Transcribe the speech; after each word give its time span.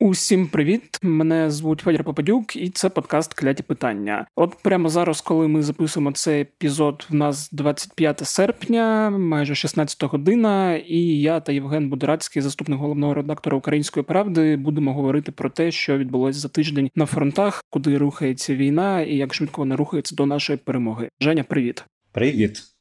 Усім 0.00 0.46
привіт! 0.46 0.98
Мене 1.02 1.50
звуть 1.50 1.80
Федір 1.80 2.04
Попадюк, 2.04 2.56
і 2.56 2.70
це 2.70 2.88
подкаст 2.88 3.34
Кляті 3.34 3.62
питання. 3.62 4.26
От 4.36 4.56
прямо 4.62 4.88
зараз, 4.88 5.20
коли 5.20 5.48
ми 5.48 5.62
записуємо 5.62 6.12
цей 6.12 6.40
епізод, 6.40 7.06
в 7.10 7.14
нас 7.14 7.48
25 7.52 8.20
серпня, 8.24 9.10
майже 9.10 9.54
16 9.54 10.04
година, 10.04 10.76
і 10.76 10.98
я 11.20 11.40
та 11.40 11.52
Євген 11.52 11.88
Будерацький, 11.88 12.42
заступник 12.42 12.78
головного 12.78 13.14
редактора 13.14 13.56
Української 13.56 14.04
правди, 14.04 14.56
будемо 14.56 14.94
говорити 14.94 15.32
про 15.32 15.50
те, 15.50 15.70
що 15.70 15.98
відбулося 15.98 16.38
за 16.38 16.48
тиждень 16.48 16.90
на 16.94 17.06
фронтах, 17.06 17.64
куди 17.70 17.98
рухається 17.98 18.54
війна, 18.54 19.00
і 19.00 19.16
як 19.16 19.34
швидко 19.34 19.60
вона 19.60 19.76
рухається 19.76 20.16
до 20.16 20.26
нашої 20.26 20.58
перемоги. 20.58 21.08
Женя, 21.20 21.44
привіт, 21.44 21.84
привіт. 22.12 22.77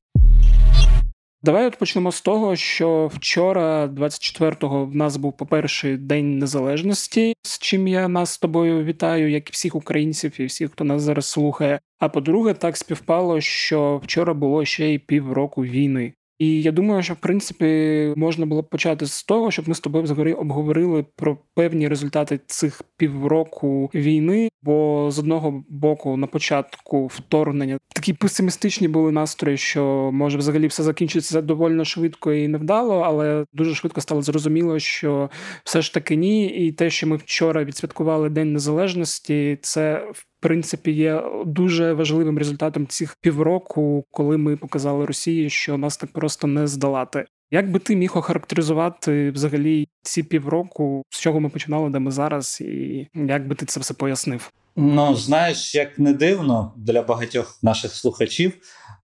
Давай 1.48 1.68
от 1.68 1.78
почнемо 1.78 2.12
з 2.12 2.22
того, 2.22 2.56
що 2.56 3.12
вчора, 3.14 3.86
24-го, 3.86 4.86
в 4.86 4.96
нас 4.96 5.18
був, 5.18 5.38
по-перше, 5.38 5.98
День 5.98 6.38
Незалежності, 6.38 7.34
з 7.42 7.60
чим 7.60 7.88
я 7.88 8.08
нас 8.08 8.30
з 8.30 8.38
тобою 8.38 8.84
вітаю, 8.84 9.32
як 9.32 9.50
і 9.50 9.52
всіх 9.52 9.76
українців 9.76 10.42
і 10.42 10.46
всіх, 10.46 10.72
хто 10.72 10.84
нас 10.84 11.02
зараз 11.02 11.26
слухає. 11.26 11.80
А 12.00 12.10
по-друге, 12.10 12.54
так 12.54 12.78
співпало, 12.78 13.42
що 13.42 14.02
вчора 14.04 14.34
було 14.34 14.66
ще 14.66 14.88
й 14.88 15.00
півроку 15.00 15.64
війни. 15.64 16.14
І 16.40 16.62
я 16.62 16.72
думаю, 16.72 17.04
що 17.04 17.14
в 17.14 17.18
принципі 17.18 18.14
можна 18.16 18.46
було 18.46 18.62
б 18.62 18.70
почати 18.70 19.06
з 19.06 19.24
того, 19.24 19.52
щоб 19.52 19.70
ми 19.70 19.76
з 19.76 19.80
тобою 19.80 20.36
обговорили 20.36 21.06
про 21.16 21.38
певні 21.54 21.88
результати 21.88 22.40
цих 22.48 22.82
півроку 22.98 23.90
війни. 23.94 24.50
Бо 24.64 25.08
з 25.12 25.20
одного 25.20 25.64
боку, 25.70 26.18
на 26.18 26.28
початку 26.28 27.08
вторгнення 27.08 27.78
такі 27.96 28.14
песимістичні 28.14 28.88
були 28.88 29.12
настрої, 29.12 29.58
що 29.58 30.10
може 30.14 30.38
взагалі 30.38 30.68
все 30.68 30.84
закінчиться 30.84 31.42
доволі 31.42 31.86
швидко 31.86 32.34
і 32.34 32.48
невдало, 32.48 33.00
але 33.00 33.46
дуже 33.54 33.76
швидко 33.76 34.02
стало 34.02 34.22
зрозуміло, 34.22 34.80
що 34.80 35.30
все 35.64 35.82
ж 35.82 35.94
таки 35.94 36.16
ні. 36.16 36.46
І 36.48 36.72
те, 36.72 36.90
що 36.90 37.08
ми 37.08 37.16
вчора 37.16 37.64
відсвяткували 37.64 38.30
День 38.30 38.54
Незалежності, 38.54 39.58
це 39.62 40.08
в 40.14 40.26
принципі 40.40 40.92
є 40.92 41.24
дуже 41.46 41.94
важливим 41.94 42.38
результатом 42.38 42.88
цих 42.88 43.16
півроку, 43.22 44.06
коли 44.12 44.38
ми 44.38 44.58
показали 44.58 45.06
Росії, 45.06 45.50
що 45.50 45.78
нас 45.78 45.98
так 45.98 46.12
просто 46.12 46.48
не 46.48 46.68
здолати. 46.68 47.26
Як 47.52 47.72
би 47.72 47.80
ти 47.80 47.96
міг 47.96 48.18
охарактеризувати 48.18 49.32
взагалі 49.32 49.88
ці 50.02 50.24
півроку, 50.24 51.04
з 51.10 51.20
чого 51.20 51.40
ми 51.40 51.50
починали, 51.50 51.90
де 51.90 52.00
ми 52.00 52.12
зараз, 52.12 52.62
і 52.62 53.08
як 53.14 53.48
би 53.48 53.56
ти 53.56 53.66
це 53.66 53.80
все 53.80 53.94
пояснив? 53.94 54.52
Ну 54.76 55.16
знаєш, 55.16 55.76
як 55.76 56.00
не 56.00 56.14
дивно 56.14 56.74
для 56.76 57.02
багатьох 57.02 57.60
наших 57.64 57.92
слухачів. 57.92 58.54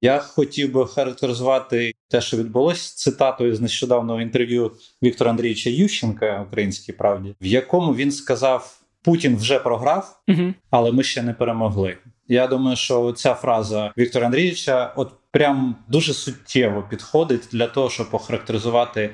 Я 0.02 0.20
хотів 0.20 0.74
би 0.74 0.88
характеризувати 0.88 1.94
те, 2.10 2.22
що 2.22 2.38
відбулося 2.38 2.96
цитатою 2.96 3.56
з 3.56 3.62
нещодавнього 3.62 4.22
інтерв'ю 4.22 4.72
Віктора 5.04 5.32
Андрійовича 5.32 5.70
Ющенка 5.70 6.46
Українській 6.48 6.92
правді, 6.92 7.36
в 7.42 7.46
якому 7.46 7.96
він 7.96 8.12
сказав: 8.12 8.83
Путін 9.04 9.38
вже 9.38 9.60
програв, 9.60 10.22
угу. 10.28 10.54
але 10.70 10.92
ми 10.92 11.04
ще 11.04 11.24
не 11.24 11.34
перемогли. 11.34 11.98
Я 12.28 12.48
думаю, 12.48 12.76
що 12.76 13.12
ця 13.12 13.34
фраза 13.34 13.94
Віктора 13.98 14.26
Андрійовича, 14.26 14.94
от 14.96 15.12
прям 15.32 15.76
дуже 15.88 16.14
суттєво 16.14 16.84
підходить 16.90 17.48
для 17.52 17.68
того, 17.68 17.90
щоб 17.90 18.08
охарактеризувати, 18.12 19.14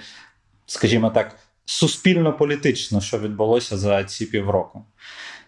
скажімо 0.66 1.10
так, 1.10 1.36
суспільно-політично, 1.66 3.02
що 3.02 3.20
відбулося 3.20 3.78
за 3.78 4.04
ці 4.04 4.26
півроку. 4.26 4.86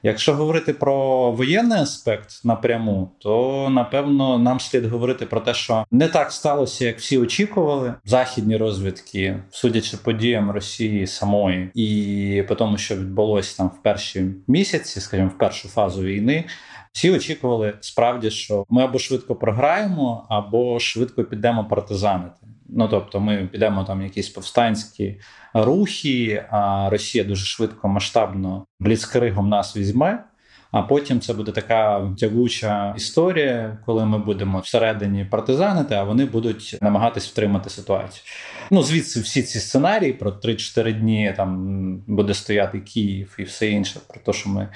Якщо 0.03 0.33
говорити 0.33 0.73
про 0.73 1.31
воєнний 1.31 1.79
аспект 1.79 2.45
напряму, 2.45 3.11
то 3.19 3.67
напевно 3.69 4.39
нам 4.39 4.59
слід 4.59 4.85
говорити 4.85 5.25
про 5.25 5.39
те, 5.39 5.53
що 5.53 5.85
не 5.91 6.07
так 6.07 6.31
сталося, 6.31 6.85
як 6.85 6.99
всі 6.99 7.17
очікували. 7.17 7.93
Західні 8.05 8.57
розвідки, 8.57 9.43
судячи 9.51 9.97
подіям 9.97 10.51
Росії 10.51 11.07
самої, 11.07 11.71
і 11.75 12.43
по 12.47 12.55
тому, 12.55 12.77
що 12.77 12.95
відбулося 12.95 13.57
там 13.57 13.67
в 13.67 13.83
перші 13.83 14.25
місяці, 14.47 14.99
скажімо, 14.99 15.31
в 15.35 15.37
першу 15.37 15.67
фазу 15.67 16.01
війни. 16.01 16.45
Всі 16.91 17.11
очікували 17.11 17.73
справді, 17.81 18.31
що 18.31 18.65
ми 18.69 18.83
або 18.83 18.99
швидко 18.99 19.35
програємо, 19.35 20.25
або 20.29 20.79
швидко 20.79 21.23
підемо 21.23 21.65
партизанити. 21.65 22.47
Ну 22.71 22.87
тобто, 22.87 23.19
ми 23.19 23.49
підемо 23.51 23.83
там 23.83 24.01
якісь 24.01 24.29
повстанські 24.29 25.19
рухи, 25.53 26.45
а 26.51 26.89
Росія 26.91 27.23
дуже 27.23 27.45
швидко 27.45 27.87
масштабно 27.87 28.65
бліцкригом 28.79 29.49
нас 29.49 29.77
візьме. 29.77 30.23
А 30.71 30.81
потім 30.81 31.19
це 31.19 31.33
буде 31.33 31.51
така 31.51 32.11
тягуча 32.19 32.93
історія, 32.97 33.77
коли 33.85 34.05
ми 34.05 34.17
будемо 34.17 34.59
всередині 34.59 35.25
партизанити, 35.25 35.95
а 35.95 36.03
вони 36.03 36.25
будуть 36.25 36.77
намагатись 36.81 37.27
втримати 37.27 37.69
ситуацію. 37.69 38.23
Ну 38.71 38.83
звідси 38.83 39.19
всі 39.19 39.43
ці 39.43 39.59
сценарії 39.59 40.13
про 40.13 40.31
3-4 40.31 40.99
дні 40.99 41.33
там 41.37 41.97
буде 42.07 42.33
стояти 42.33 42.79
Київ 42.79 43.35
і 43.39 43.43
все 43.43 43.67
інше. 43.67 43.99
Про 44.07 44.19
те, 44.19 44.33
що 44.33 44.49
ми 44.49 44.69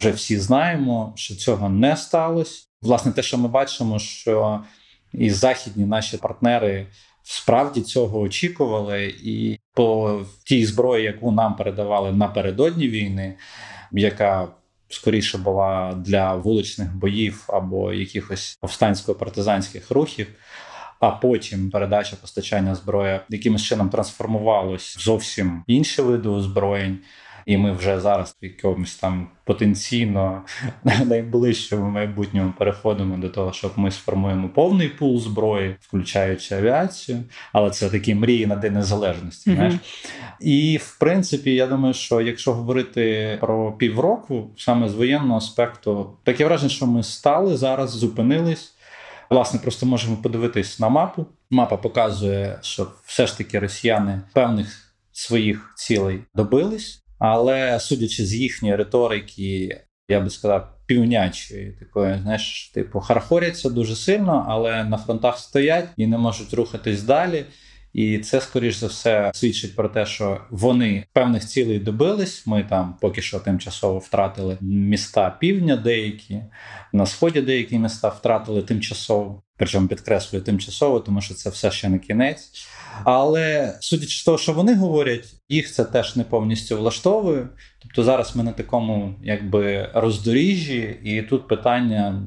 вже 0.00 0.10
всі 0.10 0.38
знаємо, 0.38 1.12
що 1.16 1.34
цього 1.34 1.68
не 1.68 1.96
сталося. 1.96 2.66
Власне, 2.82 3.12
те, 3.12 3.22
що 3.22 3.38
ми 3.38 3.48
бачимо, 3.48 3.98
що 3.98 4.60
і 5.12 5.30
західні 5.30 5.86
наші 5.86 6.16
партнери 6.16 6.86
справді 7.28 7.80
цього 7.80 8.20
очікували, 8.20 9.14
і 9.22 9.58
по 9.74 10.20
тій 10.44 10.66
зброї, 10.66 11.04
яку 11.04 11.32
нам 11.32 11.56
передавали 11.56 12.12
напередодні 12.12 12.88
війни, 12.88 13.34
яка 13.92 14.48
скоріше 14.88 15.38
була 15.38 15.94
для 16.06 16.34
вуличних 16.34 16.96
боїв 16.96 17.44
або 17.48 17.92
якихось 17.92 18.58
повстансько-партизанських 18.62 19.90
рухів. 19.90 20.26
А 21.00 21.10
потім 21.10 21.70
передача 21.70 22.16
постачання 22.16 22.74
зброї 22.74 23.20
якимось 23.28 23.62
чином 23.62 23.88
трансформувалось 23.88 24.96
в 24.96 25.00
зовсім 25.00 25.64
інші 25.66 26.02
види 26.02 26.28
озброєнь 26.28 26.98
і 27.46 27.56
ми 27.56 27.72
вже 27.72 28.00
зараз 28.00 28.36
в 28.42 28.44
якомусь 28.44 28.96
там 28.96 29.28
потенційно 29.44 30.42
найближчому 31.04 31.90
майбутньому 31.90 32.52
переходимо 32.58 33.16
до 33.16 33.28
того, 33.28 33.52
щоб 33.52 33.72
ми 33.76 33.90
сформуємо 33.90 34.48
повний 34.48 34.88
пул 34.88 35.20
зброї, 35.20 35.76
включаючи 35.80 36.54
авіацію. 36.54 37.24
Але 37.52 37.70
це 37.70 37.90
такі 37.90 38.14
мрії 38.14 38.46
на 38.46 38.56
день 38.56 38.72
незалежності. 38.72 39.50
Mm-hmm. 39.50 39.54
знаєш. 39.54 39.74
І 40.40 40.78
в 40.82 40.98
принципі, 40.98 41.54
я 41.54 41.66
думаю, 41.66 41.94
що 41.94 42.20
якщо 42.20 42.52
говорити 42.52 43.36
про 43.40 43.72
півроку, 43.72 44.50
саме 44.56 44.88
з 44.88 44.94
воєнного 44.94 45.36
аспекту, 45.36 46.16
таке 46.24 46.44
враження, 46.44 46.70
що 46.70 46.86
ми 46.86 47.02
стали 47.02 47.56
зараз, 47.56 47.90
зупинились. 47.90 48.72
Власне, 49.30 49.60
просто 49.60 49.86
можемо 49.86 50.16
подивитись 50.16 50.80
на 50.80 50.88
мапу. 50.88 51.26
Мапа 51.50 51.76
показує, 51.76 52.58
що 52.62 52.86
все 53.04 53.26
ж 53.26 53.38
таки 53.38 53.58
росіяни 53.58 54.20
певних 54.32 54.92
своїх 55.12 55.72
цілей 55.76 56.20
добились. 56.34 57.05
Але 57.18 57.80
судячи 57.80 58.26
з 58.26 58.34
їхньої 58.34 58.76
риторики, 58.76 59.80
я 60.08 60.20
би 60.20 60.30
сказав, 60.30 60.68
півнячої 60.86 61.72
такої, 61.72 62.18
знаєш, 62.22 62.70
типу, 62.74 63.00
хархоряться 63.00 63.70
дуже 63.70 63.96
сильно, 63.96 64.46
але 64.48 64.84
на 64.84 64.96
фронтах 64.96 65.38
стоять 65.38 65.88
і 65.96 66.06
не 66.06 66.18
можуть 66.18 66.54
рухатись 66.54 67.02
далі. 67.02 67.44
І 67.96 68.18
це, 68.18 68.40
скоріш 68.40 68.76
за 68.76 68.86
все, 68.86 69.30
свідчить 69.34 69.76
про 69.76 69.88
те, 69.88 70.06
що 70.06 70.40
вони 70.50 71.04
певних 71.12 71.46
цілей 71.46 71.78
добились. 71.78 72.46
Ми 72.46 72.64
там 72.64 72.96
поки 73.00 73.22
що 73.22 73.40
тимчасово 73.40 73.98
втратили 73.98 74.58
міста 74.60 75.30
півдня, 75.30 75.76
деякі 75.76 76.40
на 76.92 77.06
сході 77.06 77.40
деякі 77.40 77.78
міста 77.78 78.08
втратили 78.08 78.62
тимчасово. 78.62 79.42
Причому 79.56 79.88
підкреслюю 79.88 80.44
тимчасово, 80.44 81.00
тому 81.00 81.20
що 81.20 81.34
це 81.34 81.50
все 81.50 81.70
ще 81.70 81.88
не 81.88 81.98
кінець. 81.98 82.66
Але 83.04 83.74
судячи 83.80 84.18
з 84.18 84.24
того, 84.24 84.38
що 84.38 84.52
вони 84.52 84.74
говорять, 84.74 85.34
їх 85.48 85.72
це 85.72 85.84
теж 85.84 86.16
не 86.16 86.24
повністю 86.24 86.76
влаштовує. 86.76 87.48
Тобто 87.82 88.02
зараз 88.02 88.36
ми 88.36 88.42
на 88.42 88.52
такому 88.52 89.14
якби 89.22 89.90
роздоріжжі, 89.94 91.00
і 91.04 91.22
тут 91.22 91.48
питання 91.48 92.22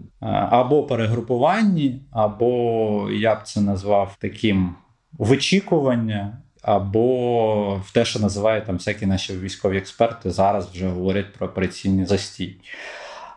або 0.49 0.83
перегрупуванні, 0.83 2.01
або 2.11 3.09
я 3.11 3.35
б 3.35 3.43
це 3.43 3.61
назвав 3.61 4.15
таким 4.19 4.75
вичікування. 5.17 6.37
Або 6.61 7.75
в 7.75 7.91
те, 7.93 8.05
що 8.05 8.19
називають 8.19 8.65
там 8.65 8.75
всякі 8.75 9.05
наші 9.05 9.37
військові 9.37 9.77
експерти, 9.77 10.31
зараз 10.31 10.67
вже 10.67 10.87
говорять 10.87 11.33
про 11.33 11.47
операційні 11.47 12.05
застій. 12.05 12.55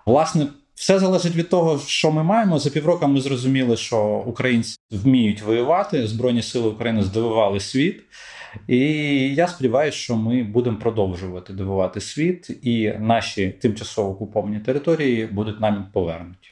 Власне, 0.06 0.46
все 0.82 0.98
залежить 0.98 1.36
від 1.36 1.48
того, 1.48 1.78
що 1.78 2.10
ми 2.10 2.22
маємо. 2.22 2.58
За 2.58 2.70
півроку 2.70 3.08
ми 3.08 3.20
зрозуміли, 3.20 3.76
що 3.76 4.24
українці 4.26 4.78
вміють 4.90 5.42
воювати. 5.42 6.06
Збройні 6.06 6.42
сили 6.42 6.68
України 6.68 7.02
здивували 7.02 7.60
світ. 7.60 8.02
І 8.68 8.78
я 9.34 9.48
сподіваюся, 9.48 9.98
що 9.98 10.16
ми 10.16 10.42
будемо 10.42 10.76
продовжувати 10.76 11.52
дивувати 11.52 12.00
світ, 12.00 12.50
і 12.62 12.92
наші 12.98 13.48
тимчасово 13.48 14.10
окуповані 14.10 14.60
території 14.60 15.26
будуть 15.26 15.60
нам 15.60 15.88
повернуті. 15.92 16.51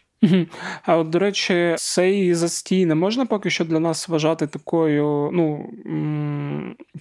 А 0.83 0.97
от, 0.97 1.11
до 1.11 1.19
речі, 1.19 1.75
цей 1.79 2.35
застій 2.35 2.87
не 2.87 2.95
можна 2.95 3.27
поки 3.27 3.51
що 3.51 3.65
для 3.65 3.81
нас 3.81 4.09
вважати 4.09 4.47
такою, 4.47 5.31
ну 5.33 5.71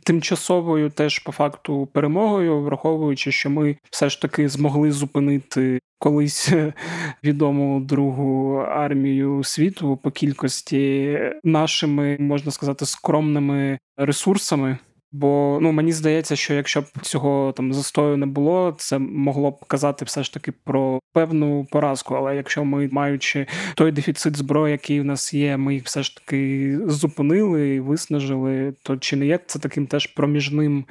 тимчасовою 0.03 0.89
теж 0.89 1.19
по 1.19 1.31
факту 1.31 1.85
перемогою, 1.93 2.61
враховуючи, 2.61 3.31
що 3.31 3.49
ми 3.49 3.77
все 3.89 4.09
ж 4.09 4.21
таки 4.21 4.49
змогли 4.49 4.91
зупинити 4.91 5.79
колись 5.99 6.53
відому 7.23 7.79
другу 7.79 8.55
армію 8.57 9.43
світу 9.43 9.99
по 10.03 10.11
кількості 10.11 11.19
нашими, 11.43 12.17
можна 12.19 12.51
сказати, 12.51 12.85
скромними 12.85 13.79
ресурсами. 13.97 14.77
Бо 15.11 15.59
ну 15.61 15.71
мені 15.71 15.91
здається, 15.91 16.35
що 16.35 16.53
якщо 16.53 16.81
б 16.81 16.85
цього 17.01 17.53
там 17.57 17.73
застою 17.73 18.17
не 18.17 18.25
було, 18.25 18.75
це 18.77 18.99
могло 18.99 19.51
б 19.51 19.65
казати 19.65 20.05
все 20.05 20.23
ж 20.23 20.33
таки 20.33 20.51
про 20.51 20.99
певну 21.13 21.67
поразку. 21.71 22.15
Але 22.15 22.35
якщо 22.35 22.65
ми, 22.65 22.89
маючи 22.91 23.47
той 23.75 23.91
дефіцит 23.91 24.37
зброї, 24.37 24.71
який 24.71 25.01
в 25.01 25.05
нас 25.05 25.33
є, 25.33 25.57
ми 25.57 25.73
їх 25.73 25.85
все 25.85 26.03
ж 26.03 26.15
таки 26.15 26.79
зупинили 26.85 27.69
і 27.69 27.79
виснажили, 27.79 28.73
то 28.83 28.97
чи 28.97 29.15
не 29.15 29.25
є 29.25 29.39
це 29.47 29.59
таким 29.59 29.87
теж 29.87 30.07
проміжним 30.07 30.85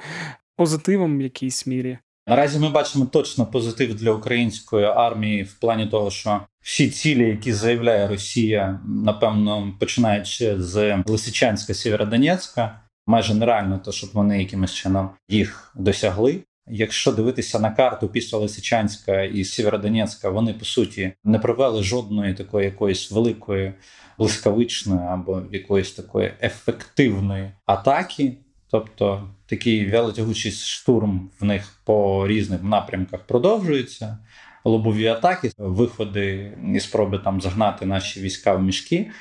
позитивом 0.55 1.17
в 1.17 1.21
якійсь 1.21 1.67
мірі? 1.67 1.97
Наразі 2.27 2.59
ми 2.59 2.69
бачимо 2.69 3.05
точно 3.05 3.45
позитив 3.45 3.95
для 3.95 4.11
української 4.11 4.85
армії 4.85 5.43
в 5.43 5.59
плані 5.59 5.87
того, 5.87 6.11
що 6.11 6.41
всі 6.61 6.89
цілі, 6.89 7.29
які 7.29 7.53
заявляє 7.53 8.07
Росія, 8.07 8.79
напевно, 8.87 9.73
починаючи 9.79 10.61
з 10.61 11.03
Лисичанська, 11.07 11.73
Сєвєродонецька, 11.73 12.81
майже 13.09 13.33
нереально, 13.33 13.79
то 13.85 13.91
щоб 13.91 14.09
вони 14.13 14.39
якимось 14.39 14.73
чином 14.73 15.09
їх 15.29 15.71
досягли. 15.75 16.39
Якщо 16.67 17.11
дивитися 17.11 17.59
на 17.59 17.71
карту 17.71 18.07
після 18.07 18.37
Лисичанська 18.37 19.21
і 19.21 19.43
Сєвєродонецька, 19.43 20.29
вони 20.29 20.53
по 20.53 20.65
суті 20.65 21.13
не 21.23 21.39
провели 21.39 21.83
жодної 21.83 22.33
такої 22.33 22.65
якоїсь 22.65 23.11
великої 23.11 23.73
блискавичної 24.17 25.01
або 25.07 25.41
якоїсь 25.51 25.91
такої 25.91 26.33
ефективної 26.41 27.51
атаки. 27.65 28.37
Тобто 28.71 29.29
такий 29.45 29.91
вялотягучий 29.91 30.51
штурм 30.51 31.29
в 31.39 31.45
них 31.45 31.81
по 31.85 32.27
різних 32.27 32.63
напрямках 32.63 33.19
продовжується. 33.19 34.17
Лобові 34.65 35.07
атаки, 35.07 35.51
виходи 35.57 36.57
і 36.75 36.79
спроби 36.79 37.19
там 37.19 37.41
загнати 37.41 37.85
наші 37.85 38.21
війська 38.21 38.55
в 38.55 38.63
мішки. 38.63 39.11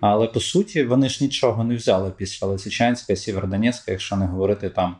Але 0.00 0.26
по 0.26 0.40
суті 0.40 0.82
вони 0.82 1.08
ж 1.08 1.24
нічого 1.24 1.64
не 1.64 1.76
взяли 1.76 2.12
після 2.16 2.46
Лисичанська, 2.46 3.16
Сєвєродонецька, 3.16 3.92
якщо 3.92 4.16
не 4.16 4.26
говорити 4.26 4.70
там 4.70 4.96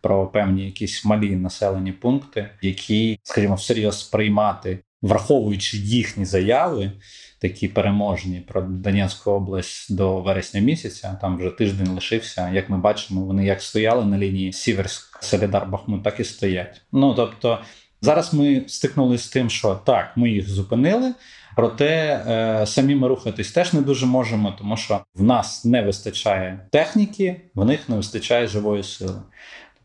про 0.00 0.26
певні 0.26 0.64
якісь 0.64 1.04
малі 1.04 1.36
населені 1.36 1.92
пункти, 1.92 2.50
які, 2.62 3.18
скажімо, 3.22 3.54
всерйоз 3.54 4.00
сприймати, 4.00 4.78
враховуючи 5.02 5.76
їхні 5.76 6.24
заяви, 6.24 6.92
такі 7.38 7.68
переможні 7.68 8.40
про 8.40 8.62
Донецьку 8.62 9.30
область 9.30 9.96
до 9.96 10.20
вересня 10.20 10.60
місяця. 10.60 11.18
Там 11.20 11.38
вже 11.38 11.50
тиждень 11.50 11.88
лишився. 11.88 12.50
Як 12.50 12.70
ми 12.70 12.78
бачимо, 12.78 13.20
вони 13.20 13.46
як 13.46 13.62
стояли 13.62 14.04
на 14.04 14.18
лінії 14.18 14.52
Сіверськ, 14.52 15.22
Солідар, 15.22 15.66
Бахмут, 15.66 16.02
так 16.02 16.20
і 16.20 16.24
стоять. 16.24 16.82
Ну 16.92 17.14
тобто. 17.14 17.58
Зараз 18.04 18.34
ми 18.34 18.64
стикнулися 18.66 19.24
з 19.24 19.28
тим, 19.28 19.50
що 19.50 19.74
так, 19.74 20.16
ми 20.16 20.30
їх 20.30 20.48
зупинили, 20.48 21.14
проте 21.56 22.24
е, 22.26 22.66
самі 22.66 22.94
ми 22.94 23.08
рухатись 23.08 23.52
теж 23.52 23.72
не 23.72 23.80
дуже 23.80 24.06
можемо, 24.06 24.54
тому 24.58 24.76
що 24.76 25.00
в 25.14 25.22
нас 25.22 25.64
не 25.64 25.82
вистачає 25.82 26.66
техніки, 26.70 27.40
в 27.54 27.64
них 27.64 27.88
не 27.88 27.96
вистачає 27.96 28.46
живої 28.46 28.82
сили. 28.82 29.22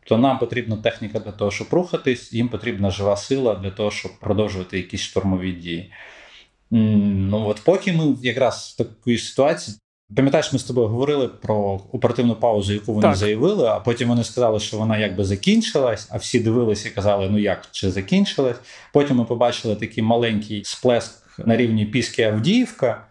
Тобто 0.00 0.22
нам 0.22 0.38
потрібна 0.38 0.76
техніка 0.76 1.18
для 1.18 1.32
того, 1.32 1.50
щоб 1.50 1.66
рухатись, 1.70 2.32
їм 2.32 2.48
потрібна 2.48 2.90
жива 2.90 3.16
сила 3.16 3.54
для 3.54 3.70
того, 3.70 3.90
щоб 3.90 4.12
продовжувати 4.20 4.76
якісь 4.76 5.00
штурмові 5.00 5.52
дії. 5.52 5.92
Ну 6.70 7.46
от 7.46 7.60
поки 7.64 7.92
ми 7.92 8.16
якраз 8.22 8.74
в 8.74 8.84
такій 8.84 9.18
ситуації. 9.18 9.76
Пам'ятаєш, 10.16 10.52
ми 10.52 10.58
з 10.58 10.64
тобою 10.64 10.88
говорили 10.88 11.28
про 11.28 11.80
оперативну 11.92 12.34
паузу, 12.34 12.72
яку 12.72 12.92
вони 12.92 13.02
так. 13.02 13.16
заявили, 13.16 13.66
а 13.66 13.80
потім 13.80 14.08
вони 14.08 14.24
сказали, 14.24 14.60
що 14.60 14.78
вона 14.78 14.98
якби 14.98 15.24
закінчилась, 15.24 16.08
а 16.10 16.16
всі 16.16 16.40
дивилися 16.40 16.88
і 16.88 16.92
казали, 16.92 17.28
ну 17.30 17.38
як 17.38 17.68
чи 17.70 17.90
закінчилась. 17.90 18.56
Потім 18.92 19.16
ми 19.16 19.24
побачили 19.24 19.76
такий 19.76 20.04
маленький 20.04 20.62
сплеск 20.64 21.38
на 21.46 21.56
рівні 21.56 21.86
Піски 21.86 22.22
Авдіївка, 22.22 23.04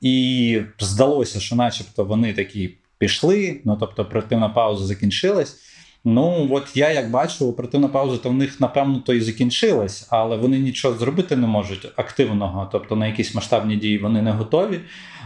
і 0.00 0.60
здалося, 0.78 1.40
що, 1.40 1.56
начебто, 1.56 2.04
вони 2.04 2.32
такі 2.32 2.74
пішли. 2.98 3.60
Ну 3.64 3.76
тобто, 3.80 4.02
оперативна 4.02 4.48
пауза 4.48 4.84
закінчилась. 4.84 5.56
Ну 6.04 6.48
от 6.50 6.76
я 6.76 6.90
як 6.90 7.10
бачу, 7.10 7.48
оперативна 7.48 7.88
пауза 7.88 8.18
то 8.18 8.28
в 8.28 8.34
них 8.34 8.60
напевно 8.60 9.02
то 9.06 9.14
і 9.14 9.20
закінчилась, 9.20 10.06
але 10.10 10.36
вони 10.36 10.58
нічого 10.58 10.98
зробити 10.98 11.36
не 11.36 11.46
можуть 11.46 11.88
активного. 11.96 12.68
Тобто 12.72 12.96
на 12.96 13.06
якісь 13.06 13.34
масштабні 13.34 13.76
дії 13.76 13.98
вони 13.98 14.22
не 14.22 14.30
готові, 14.30 14.80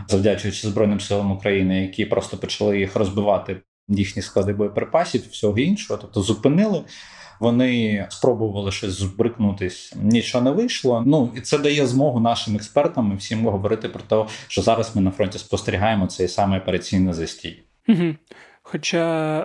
завдячуючи 0.09 0.69
Збройним 0.69 1.01
силам 1.01 1.33
України, 1.33 1.83
які 1.83 2.07
просто 2.07 2.37
почали 2.37 2.79
їх 2.79 2.97
розбивати, 2.97 3.57
їхні 3.89 4.23
склади 4.23 4.53
боєприпасів, 4.53 5.29
всього 5.31 5.59
іншого. 5.59 5.99
Тобто 6.03 6.23
зупинили. 6.23 6.83
Вони 7.41 8.07
спробували 8.11 8.73
щось 8.73 8.93
збрикнутись, 8.93 9.95
нічого 10.03 10.45
не 10.45 10.51
вийшло. 10.51 11.03
Ну 11.07 11.33
і 11.37 11.41
це 11.41 11.59
дає 11.59 11.87
змогу 11.87 12.21
нашим 12.21 12.57
експертам 12.57 13.13
і 13.13 13.17
всім 13.17 13.47
говорити 13.47 13.89
про 13.89 14.03
те, 14.03 14.33
що 14.49 14.63
зараз 14.63 14.97
ми 14.97 15.03
на 15.03 15.11
фронті 15.11 15.39
спостерігаємо 15.39 16.07
цей 16.07 16.29
самий 16.29 16.61
операційний 16.61 17.13
застій. 17.13 17.63
Угу. 17.89 18.15
Хоча 18.69 19.39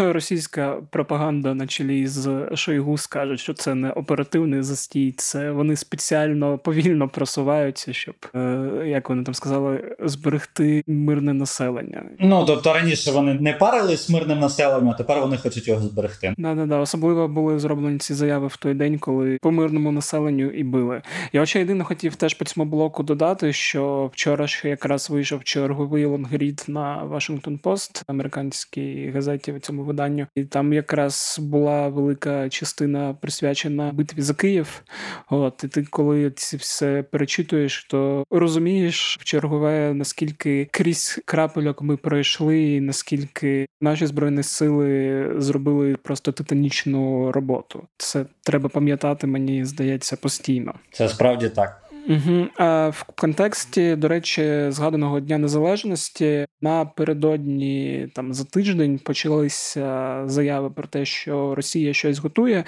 е, 0.00 0.12
російська 0.12 0.76
пропаганда 0.90 1.54
на 1.54 1.66
чолі 1.66 2.06
з 2.06 2.48
Шойгу 2.54 2.98
скаже, 2.98 3.36
що 3.36 3.54
це 3.54 3.74
не 3.74 3.90
оперативний 3.90 4.62
застій, 4.62 5.14
це 5.16 5.50
вони 5.50 5.76
спеціально 5.76 6.58
повільно 6.58 7.08
просуваються, 7.08 7.92
щоб, 7.92 8.14
е, 8.34 8.70
як 8.86 9.08
вони 9.08 9.22
там 9.24 9.34
сказали, 9.34 9.96
зберегти 10.00 10.82
мирне 10.86 11.32
населення. 11.32 12.02
Ну 12.18 12.44
тобто 12.46 12.72
раніше 12.72 13.10
вони 13.10 13.34
не 13.34 13.52
парились 13.52 14.06
з 14.06 14.10
мирним 14.10 14.38
населенням, 14.38 14.90
а 14.90 14.94
тепер 14.94 15.20
вони 15.20 15.36
хочуть 15.36 15.68
його 15.68 15.80
зберегти. 15.80 16.34
Да, 16.38 16.54
да, 16.54 16.66
да. 16.66 16.78
Особливо 16.78 17.28
були 17.28 17.58
зроблені 17.58 17.98
ці 17.98 18.14
заяви 18.14 18.46
в 18.46 18.56
той 18.56 18.74
день, 18.74 18.98
коли 18.98 19.38
по 19.42 19.50
мирному 19.50 19.92
населенню 19.92 20.50
і 20.50 20.64
били. 20.64 21.02
Я 21.32 21.46
ще 21.46 21.58
єдине 21.58 21.84
хотів 21.84 22.14
теж 22.14 22.34
по 22.34 22.44
цьому 22.44 22.70
блоку 22.70 23.02
додати, 23.02 23.52
що 23.52 24.10
вчора 24.12 24.46
ще 24.46 24.68
якраз 24.68 25.10
вийшов 25.10 25.44
черговий 25.44 26.04
лонгрід 26.04 26.64
на 26.68 27.04
Вашингтон 27.04 27.58
Пост 27.58 28.02
американський 28.06 28.67
українській 28.68 29.10
газеті 29.10 29.52
в 29.52 29.60
цьому 29.60 29.82
виданню, 29.82 30.26
і 30.34 30.44
там 30.44 30.72
якраз 30.72 31.36
була 31.40 31.88
велика 31.88 32.48
частина 32.48 33.14
присвячена 33.20 33.92
битві 33.92 34.22
за 34.22 34.34
Київ. 34.34 34.82
От 35.30 35.64
і 35.64 35.68
ти, 35.68 35.84
коли 35.90 36.30
це 36.30 36.56
все 36.56 37.02
перечитуєш, 37.02 37.84
то 37.90 38.24
розумієш 38.30 39.18
в 39.20 39.24
чергове 39.24 39.94
наскільки 39.94 40.68
крізь 40.70 41.20
яке 41.24 41.50
пекло 41.50 41.82
ми 41.82 41.96
пройшли, 41.96 42.62
і 42.62 42.80
наскільки 42.80 43.66
наші 43.80 44.06
збройні 44.06 44.42
сили 44.42 45.26
зробили 45.38 45.96
просто 45.96 46.32
титанічну 46.32 47.32
роботу. 47.32 47.86
Це 47.96 48.26
треба 48.42 48.68
пам'ятати, 48.68 49.26
мені 49.26 49.64
здається, 49.64 50.16
постійно. 50.16 50.74
Це 50.92 51.08
справді 51.08 51.48
так. 51.48 51.87
Угу. 52.08 52.46
А 52.56 52.88
В 52.88 53.02
контексті, 53.02 53.96
до 53.96 54.08
речі, 54.08 54.66
згаданого 54.68 55.20
Дня 55.20 55.38
Незалежності 55.38 56.46
напередодні 56.60 58.08
там 58.14 58.34
за 58.34 58.44
тиждень 58.44 58.98
почалися 58.98 60.22
заяви 60.26 60.70
про 60.70 60.86
те, 60.86 61.04
що 61.04 61.54
Росія 61.54 61.92
щось 61.92 62.18
готує, 62.18 62.64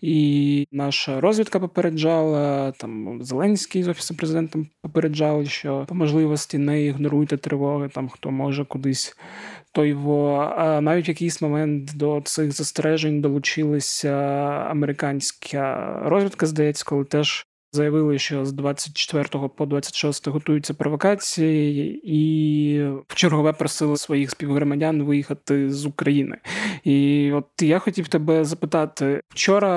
і 0.00 0.66
наша 0.72 1.20
розвідка 1.20 1.60
попереджала 1.60 2.72
там 2.72 3.18
Зеленський 3.22 3.82
з 3.82 3.88
офісу 3.88 4.16
президента 4.16 4.58
попереджали, 4.82 5.46
що 5.46 5.84
по 5.88 5.94
можливості 5.94 6.58
не 6.58 6.84
ігноруйте 6.84 7.36
тривоги, 7.36 7.88
там 7.88 8.08
хто 8.08 8.30
може 8.30 8.64
кудись. 8.64 9.16
То 9.72 9.84
його 9.84 10.54
навіть 10.82 11.06
в 11.06 11.08
якийсь 11.08 11.42
момент 11.42 11.96
до 11.96 12.20
цих 12.24 12.52
застережень 12.52 13.20
долучилася 13.20 14.12
американська 14.70 15.98
розвідка, 16.04 16.46
здається, 16.46 16.84
коли 16.86 17.04
теж 17.04 17.46
Заявили, 17.74 18.18
що 18.18 18.44
з 18.44 18.52
24 18.52 19.48
по 19.56 19.66
26 19.66 20.28
готуються 20.28 20.74
провокації, 20.74 22.00
і 22.04 22.82
в 23.08 23.14
чергове 23.14 23.52
просили 23.52 23.96
своїх 23.96 24.30
співгромадян 24.30 25.02
виїхати 25.02 25.70
з 25.70 25.86
України. 25.86 26.38
І 26.84 27.30
от 27.32 27.46
я 27.60 27.78
хотів 27.78 28.08
тебе 28.08 28.44
запитати: 28.44 29.20
вчора, 29.28 29.68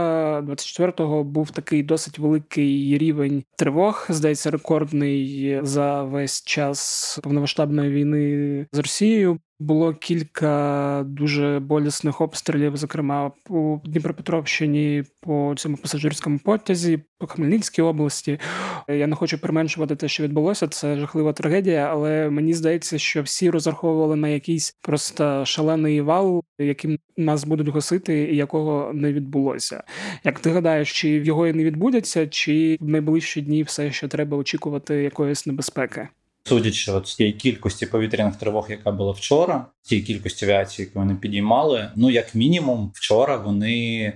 24-го, 0.41 1.23
був 1.23 1.51
такий 1.51 1.83
досить 1.83 2.19
великий 2.19 2.97
рівень 2.97 3.43
тривог, 3.57 4.05
здається, 4.09 4.51
рекордний 4.51 5.59
за 5.63 6.03
весь 6.03 6.43
час 6.43 7.19
повномасштабної 7.23 7.91
війни 7.91 8.65
з 8.71 8.77
Росією. 8.77 9.39
Було 9.59 9.93
кілька 9.93 11.03
дуже 11.07 11.59
болісних 11.59 12.21
обстрілів, 12.21 12.77
зокрема 12.77 13.31
у 13.49 13.77
Дніпропетровщині, 13.85 15.03
по 15.19 15.53
цьому 15.57 15.77
пасажирському 15.77 16.39
потязі, 16.39 16.99
по 17.17 17.27
Хмельницькій 17.27 17.81
області. 17.81 18.39
Я 18.87 19.07
не 19.07 19.15
хочу 19.15 19.41
применшувати 19.41 19.95
те, 19.95 20.07
що 20.07 20.23
відбулося. 20.23 20.67
Це 20.67 20.95
жахлива 20.97 21.33
трагедія, 21.33 21.89
але 21.91 22.29
мені 22.29 22.53
здається, 22.53 22.97
що 22.97 23.21
всі 23.21 23.49
розраховували 23.49 24.15
на 24.15 24.27
якийсь 24.27 24.77
просто 24.81 25.45
шалений 25.45 26.01
вал, 26.01 26.43
яким 26.59 26.99
нас 27.17 27.43
будуть 27.43 27.69
гасити, 27.69 28.19
і 28.19 28.35
якого 28.35 28.91
не 28.93 29.13
відбулося. 29.13 29.83
Як 30.23 30.39
ти 30.39 30.49
гадаєш, 30.49 31.01
чи 31.01 31.09
його 31.09 31.47
і 31.47 31.53
не 31.53 31.63
відбудеться, 31.63 32.27
чи 32.27 32.77
в 32.79 32.87
найближчі 32.89 33.41
дні 33.41 33.63
все 33.63 33.91
ще 33.91 34.07
треба 34.07 34.37
очікувати 34.37 34.95
якоїсь 34.95 35.45
небезпеки? 35.47 36.07
Судячи 36.47 36.91
от 36.91 37.07
з 37.07 37.15
тієї 37.15 37.35
кількості 37.35 37.85
повітряних 37.85 38.35
тривог, 38.35 38.71
яка 38.71 38.91
була 38.91 39.11
вчора, 39.11 39.65
тієї 39.81 40.07
кількості 40.07 40.45
авіації, 40.45 40.85
яку 40.85 40.99
вони 40.99 41.15
підіймали, 41.15 41.91
ну 41.95 42.09
як 42.09 42.35
мінімум, 42.35 42.91
вчора 42.95 43.37
вони 43.37 44.13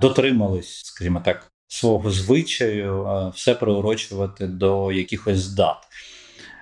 дотримались, 0.00 0.84
скажімо 0.84 1.22
так, 1.24 1.52
свого 1.68 2.10
звичаю, 2.10 3.06
все 3.34 3.54
приурочувати 3.54 4.46
до 4.46 4.92
якихось 4.92 5.48
дат. 5.48 5.76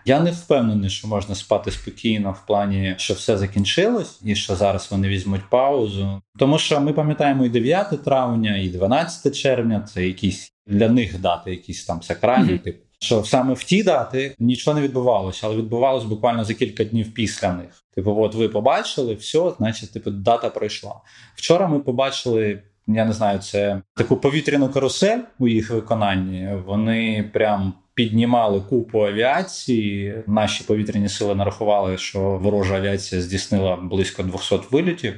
Я 0.04 0.20
не 0.20 0.30
впевнений, 0.30 0.90
що 0.90 1.08
можна 1.08 1.34
спати 1.34 1.70
спокійно 1.70 2.32
в 2.32 2.46
плані, 2.46 2.94
що 2.98 3.14
все 3.14 3.38
закінчилось, 3.38 4.20
і 4.24 4.34
що 4.34 4.56
зараз 4.56 4.88
вони 4.90 5.08
візьмуть 5.08 5.50
паузу. 5.50 6.22
Тому 6.38 6.58
що 6.58 6.80
ми 6.80 6.92
пам'ятаємо 6.92 7.44
і 7.44 7.48
9 7.48 8.04
травня, 8.04 8.56
і 8.56 8.68
12 8.68 9.36
червня 9.36 9.80
це 9.80 10.06
якісь 10.06 10.52
для 10.66 10.88
них 10.88 11.20
дати, 11.20 11.50
якісь 11.50 11.84
там 11.84 12.02
сакральні, 12.02 12.52
mm-hmm. 12.52 12.64
типу. 12.64 12.91
Що 13.02 13.24
саме 13.24 13.54
в 13.54 13.64
ті 13.64 13.82
дати 13.82 14.34
нічого 14.38 14.74
не 14.74 14.82
відбувалося, 14.82 15.46
але 15.46 15.56
відбувалося 15.56 16.06
буквально 16.06 16.44
за 16.44 16.54
кілька 16.54 16.84
днів 16.84 17.14
після 17.14 17.52
них. 17.52 17.84
Типу, 17.94 18.16
от 18.18 18.34
ви 18.34 18.48
побачили, 18.48 19.14
все, 19.14 19.52
значить, 19.58 19.92
типу, 19.92 20.10
дата 20.10 20.50
пройшла. 20.50 20.94
Вчора 21.34 21.66
ми 21.66 21.80
побачили 21.80 22.62
я 22.86 23.04
не 23.04 23.12
знаю, 23.12 23.38
це 23.38 23.82
таку 23.94 24.16
повітряну 24.16 24.68
карусель 24.68 25.18
у 25.38 25.48
їх 25.48 25.70
виконанні. 25.70 26.48
Вони 26.66 27.30
прям 27.32 27.74
піднімали 27.94 28.60
купу 28.60 29.06
авіації. 29.06 30.22
Наші 30.26 30.64
повітряні 30.64 31.08
сили 31.08 31.34
нарахували, 31.34 31.98
що 31.98 32.20
ворожа 32.20 32.76
авіація 32.76 33.22
здійснила 33.22 33.76
близько 33.76 34.22
200 34.22 34.60
вилітів. 34.70 35.14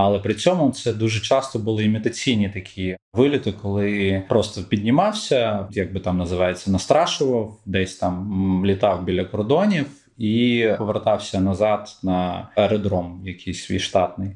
Але 0.00 0.18
при 0.18 0.34
цьому 0.34 0.70
це 0.70 0.92
дуже 0.92 1.20
часто 1.20 1.58
були 1.58 1.84
імітаційні 1.84 2.48
такі 2.48 2.96
виліти, 3.12 3.52
коли 3.52 4.22
просто 4.28 4.62
піднімався, 4.62 5.68
як 5.70 5.92
би 5.92 6.00
там 6.00 6.18
називається, 6.18 6.70
настрашував, 6.70 7.60
десь 7.66 7.96
там 7.96 8.62
літав 8.66 9.04
біля 9.04 9.24
кордонів 9.24 9.86
і 10.18 10.68
повертався 10.78 11.40
назад 11.40 11.88
на 12.02 12.48
аеродром, 12.56 13.22
якийсь 13.24 13.64
свій 13.64 13.78
штатний, 13.78 14.30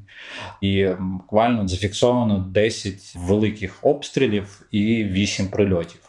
і 0.61 0.87
буквально 0.99 1.67
зафіксовано 1.67 2.39
10 2.39 3.15
великих 3.15 3.79
обстрілів 3.81 4.67
і 4.71 5.03
8 5.03 5.47
прильотів. 5.47 5.99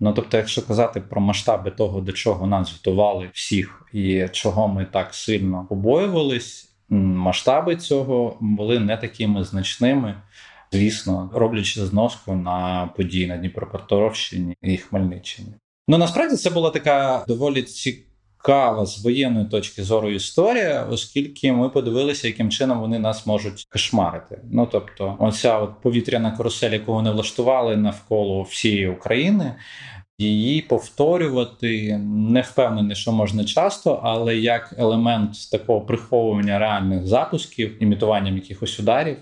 Ну 0.00 0.12
тобто, 0.12 0.36
якщо 0.36 0.66
казати 0.66 1.00
про 1.00 1.20
масштаби 1.20 1.70
того, 1.70 2.00
до 2.00 2.12
чого 2.12 2.46
нас 2.46 2.72
готували 2.72 3.30
всіх, 3.32 3.82
і 3.92 4.26
чого 4.32 4.68
ми 4.68 4.84
так 4.84 5.14
сильно 5.14 5.66
побоювались, 5.68 6.67
масштаби 6.90 7.76
цього 7.76 8.36
були 8.40 8.78
не 8.78 8.96
такими 8.96 9.44
значними. 9.44 10.14
Звісно, 10.72 11.30
роблячи 11.34 11.86
зноску 11.86 12.34
на 12.34 12.90
події 12.96 13.26
на 13.26 13.36
Дніпропетровщині 13.36 14.56
і 14.62 14.76
Хмельниччині. 14.76 15.48
Ну 15.88 15.98
насправді 15.98 16.36
це 16.36 16.50
була 16.50 16.70
така 16.70 17.24
доволі 17.28 17.62
цікава 17.62 18.86
з 18.86 19.04
воєнної 19.04 19.46
точки 19.46 19.82
зору 19.82 20.10
історія, 20.10 20.86
оскільки 20.90 21.52
ми 21.52 21.68
подивилися, 21.68 22.26
яким 22.26 22.50
чином 22.50 22.80
вони 22.80 22.98
нас 22.98 23.26
можуть 23.26 23.66
кошмарити. 23.72 24.40
Ну 24.52 24.68
тобто, 24.72 25.16
оця 25.18 25.58
от 25.58 25.70
повітряна 25.82 26.30
карусель, 26.30 26.70
яку 26.70 26.92
вони 26.92 27.10
влаштували 27.10 27.76
навколо 27.76 28.42
всієї 28.42 28.88
України. 28.88 29.54
Її 30.20 30.62
повторювати 30.62 31.98
не 31.98 32.40
впевнений, 32.40 32.96
що 32.96 33.12
можна 33.12 33.44
часто, 33.44 34.00
але 34.02 34.36
як 34.36 34.74
елемент 34.78 35.50
такого 35.50 35.80
приховування 35.80 36.58
реальних 36.58 37.06
запусків, 37.06 37.82
імітуванням 37.82 38.34
якихось 38.34 38.80
ударів, 38.80 39.16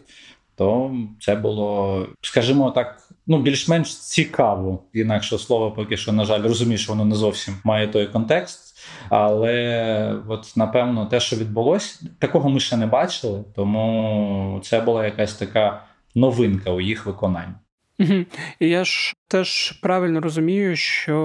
то 0.55 0.97
це 1.21 1.35
було, 1.35 2.07
скажімо 2.21 2.71
так, 2.71 3.09
ну 3.27 3.43
більш-менш 3.43 3.97
цікаво. 3.97 4.83
Інакше 4.93 5.39
слово, 5.39 5.73
поки 5.73 5.97
що, 5.97 6.13
на 6.13 6.25
жаль, 6.25 6.43
розумію, 6.43 6.79
що 6.79 6.93
воно 6.93 7.05
не 7.05 7.15
зовсім 7.15 7.55
має 7.65 7.89
той 7.89 8.07
контекст. 8.07 8.79
Але 9.09 10.21
от 10.29 10.57
напевно 10.57 11.07
те, 11.07 11.21
що 11.21 11.37
відбулося, 11.37 12.07
такого 12.19 12.51
ми 12.51 12.61
ще 12.61 12.77
не 12.77 12.87
бачили, 12.87 13.45
тому 13.55 14.61
це 14.65 14.81
була 14.81 15.05
якась 15.05 15.35
така 15.35 15.83
новинка 16.15 16.71
у 16.71 16.81
їх 16.81 17.07
виконанні. 17.07 17.55
Угу. 17.99 18.25
І 18.61 18.69
я 18.69 18.85
ж 18.85 19.15
теж 19.29 19.73
правильно 19.73 20.21
розумію, 20.21 20.77
що 20.77 21.17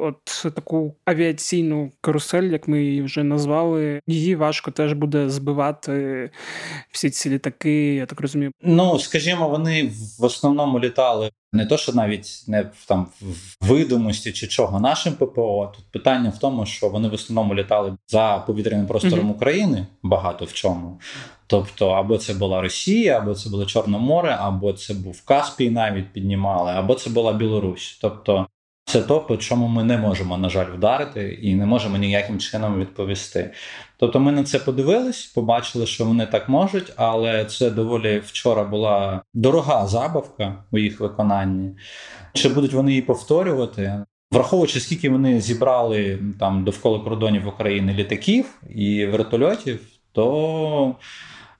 от 0.00 0.54
таку 0.54 0.94
авіаційну 1.04 1.92
карусель, 2.00 2.42
як 2.42 2.68
ми 2.68 2.82
її 2.82 3.02
вже 3.02 3.24
назвали, 3.24 4.00
її 4.06 4.36
важко 4.36 4.70
теж 4.70 4.92
буде 4.92 5.30
збивати 5.30 6.30
всі 6.90 7.10
ці 7.10 7.30
літаки. 7.30 7.94
Я 7.94 8.06
так 8.06 8.20
розумію. 8.20 8.52
Ну 8.62 8.98
скажімо, 8.98 9.48
вони 9.48 9.92
в 10.18 10.24
основному 10.24 10.80
літали 10.80 11.30
не 11.52 11.66
то, 11.66 11.76
що 11.76 11.92
навіть 11.92 12.44
не 12.46 12.62
в 12.62 12.86
там 12.86 13.06
в 13.20 13.66
видимості 13.68 14.32
чи 14.32 14.46
чого 14.46 14.80
нашим 14.80 15.12
ППО. 15.12 15.72
Тут 15.76 15.84
питання 15.90 16.30
в 16.30 16.38
тому, 16.38 16.66
що 16.66 16.88
вони 16.88 17.08
в 17.08 17.14
основному 17.14 17.54
літали 17.54 17.96
за 18.08 18.44
повітряним 18.46 18.86
простором. 18.86 19.30
України 19.30 19.86
багато 20.02 20.44
в 20.44 20.52
чому. 20.52 21.00
Тобто, 21.50 21.88
або 21.88 22.18
це 22.18 22.34
була 22.34 22.60
Росія, 22.60 23.18
або 23.18 23.34
це 23.34 23.50
було 23.50 23.66
Чорне 23.66 23.98
море, 23.98 24.36
або 24.40 24.72
це 24.72 24.94
був 24.94 25.24
Каспій, 25.24 25.70
навіть 25.70 26.12
піднімали, 26.12 26.72
або 26.72 26.94
це 26.94 27.10
була 27.10 27.32
Білорусь. 27.32 27.98
Тобто, 28.02 28.46
це 28.84 29.02
то, 29.02 29.20
по 29.20 29.36
чому 29.36 29.68
ми 29.68 29.84
не 29.84 29.98
можемо, 29.98 30.38
на 30.38 30.48
жаль, 30.48 30.72
вдарити 30.76 31.38
і 31.42 31.54
не 31.54 31.66
можемо 31.66 31.96
ніяким 31.96 32.38
чином 32.38 32.80
відповісти. 32.80 33.50
Тобто, 33.96 34.20
ми 34.20 34.32
на 34.32 34.44
це 34.44 34.58
подивились, 34.58 35.26
побачили, 35.26 35.86
що 35.86 36.04
вони 36.04 36.26
так 36.26 36.48
можуть, 36.48 36.92
але 36.96 37.44
це 37.44 37.70
доволі 37.70 38.22
вчора 38.26 38.64
була 38.64 39.22
дорога 39.34 39.86
забавка 39.86 40.64
у 40.70 40.78
їх 40.78 41.00
виконанні. 41.00 41.70
Чи 42.32 42.48
будуть 42.48 42.72
вони 42.72 42.90
її 42.90 43.02
повторювати? 43.02 44.04
Враховуючи, 44.32 44.80
скільки 44.80 45.10
вони 45.10 45.40
зібрали 45.40 46.18
там 46.40 46.64
довкола 46.64 46.98
кордонів 46.98 47.48
України 47.48 47.94
літаків 47.94 48.62
і 48.74 49.06
вертольотів, 49.06 49.80
то 50.12 50.96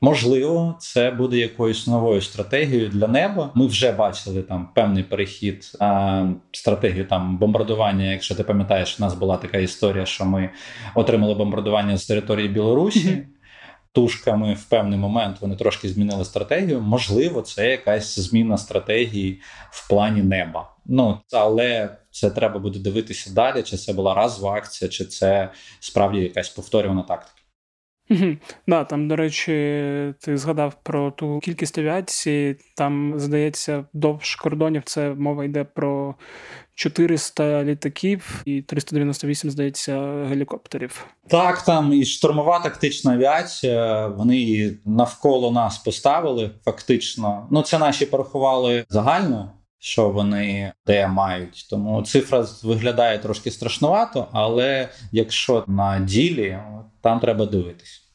Можливо, 0.02 0.76
це 0.78 1.10
буде 1.10 1.36
якоюсь 1.38 1.86
новою 1.86 2.20
стратегією 2.20 2.88
для 2.88 3.06
неба. 3.06 3.50
Ми 3.54 3.66
вже 3.66 3.92
бачили 3.92 4.42
там 4.42 4.68
певний 4.74 5.02
перехід 5.02 5.72
а, 5.80 6.26
стратегію 6.52 7.04
там 7.06 7.38
бомбардування. 7.38 8.12
Якщо 8.12 8.34
ти 8.34 8.44
пам'ятаєш, 8.44 8.96
у 9.00 9.02
нас 9.02 9.14
була 9.14 9.36
така 9.36 9.58
історія, 9.58 10.06
що 10.06 10.24
ми 10.24 10.50
отримали 10.94 11.34
бомбардування 11.34 11.96
з 11.96 12.06
території 12.06 12.48
Білорусі. 12.48 13.26
Тушками 13.92 14.54
в 14.54 14.64
певний 14.64 14.98
момент 14.98 15.36
вони 15.40 15.56
трошки 15.56 15.88
змінили 15.88 16.24
стратегію. 16.24 16.80
Можливо, 16.80 17.42
це 17.42 17.70
якась 17.70 18.18
зміна 18.18 18.58
стратегії 18.58 19.40
в 19.70 19.88
плані 19.88 20.22
неба. 20.22 20.70
Ну 20.86 21.18
але 21.32 21.96
це 22.10 22.30
треба 22.30 22.58
буде 22.58 22.78
дивитися 22.78 23.30
далі. 23.34 23.62
Чи 23.62 23.76
це 23.76 23.92
була 23.92 24.14
разова 24.14 24.52
акція, 24.52 24.88
чи 24.88 25.04
це 25.04 25.50
справді 25.80 26.18
якась 26.18 26.48
повторювана 26.48 27.02
тактика. 27.02 27.39
Угу. 28.10 28.36
Да, 28.66 28.84
там, 28.84 29.08
до 29.08 29.16
речі, 29.16 29.52
ти 30.20 30.36
згадав 30.36 30.74
про 30.82 31.10
ту 31.10 31.38
кількість 31.38 31.78
авіації. 31.78 32.56
Там, 32.76 33.14
здається, 33.16 33.84
довж 33.92 34.34
кордонів 34.34 34.82
це 34.84 35.14
мова 35.14 35.44
йде 35.44 35.64
про 35.64 36.14
400 36.74 37.64
літаків 37.64 38.42
і 38.44 38.62
398, 38.62 39.50
здається, 39.50 40.24
гелікоптерів. 40.28 41.06
Так, 41.28 41.62
там 41.62 41.92
і 41.92 42.04
штурмова 42.04 42.58
тактична 42.58 43.12
авіація. 43.12 44.06
Вони 44.06 44.36
її 44.36 44.78
навколо 44.84 45.50
нас 45.50 45.78
поставили. 45.78 46.50
Фактично, 46.64 47.48
ну 47.50 47.62
це 47.62 47.78
наші 47.78 48.06
порахували 48.06 48.84
загально 48.88 49.52
що 49.80 50.10
вони 50.10 50.72
де 50.86 51.08
мають. 51.08 51.66
Тому 51.70 52.02
цифра 52.02 52.46
виглядає 52.62 53.18
трошки 53.18 53.50
страшнувато, 53.50 54.28
але 54.32 54.88
якщо 55.12 55.64
на 55.66 56.00
ділі, 56.00 56.58
там 57.00 57.20
треба 57.20 57.46
дивитись. 57.46 58.06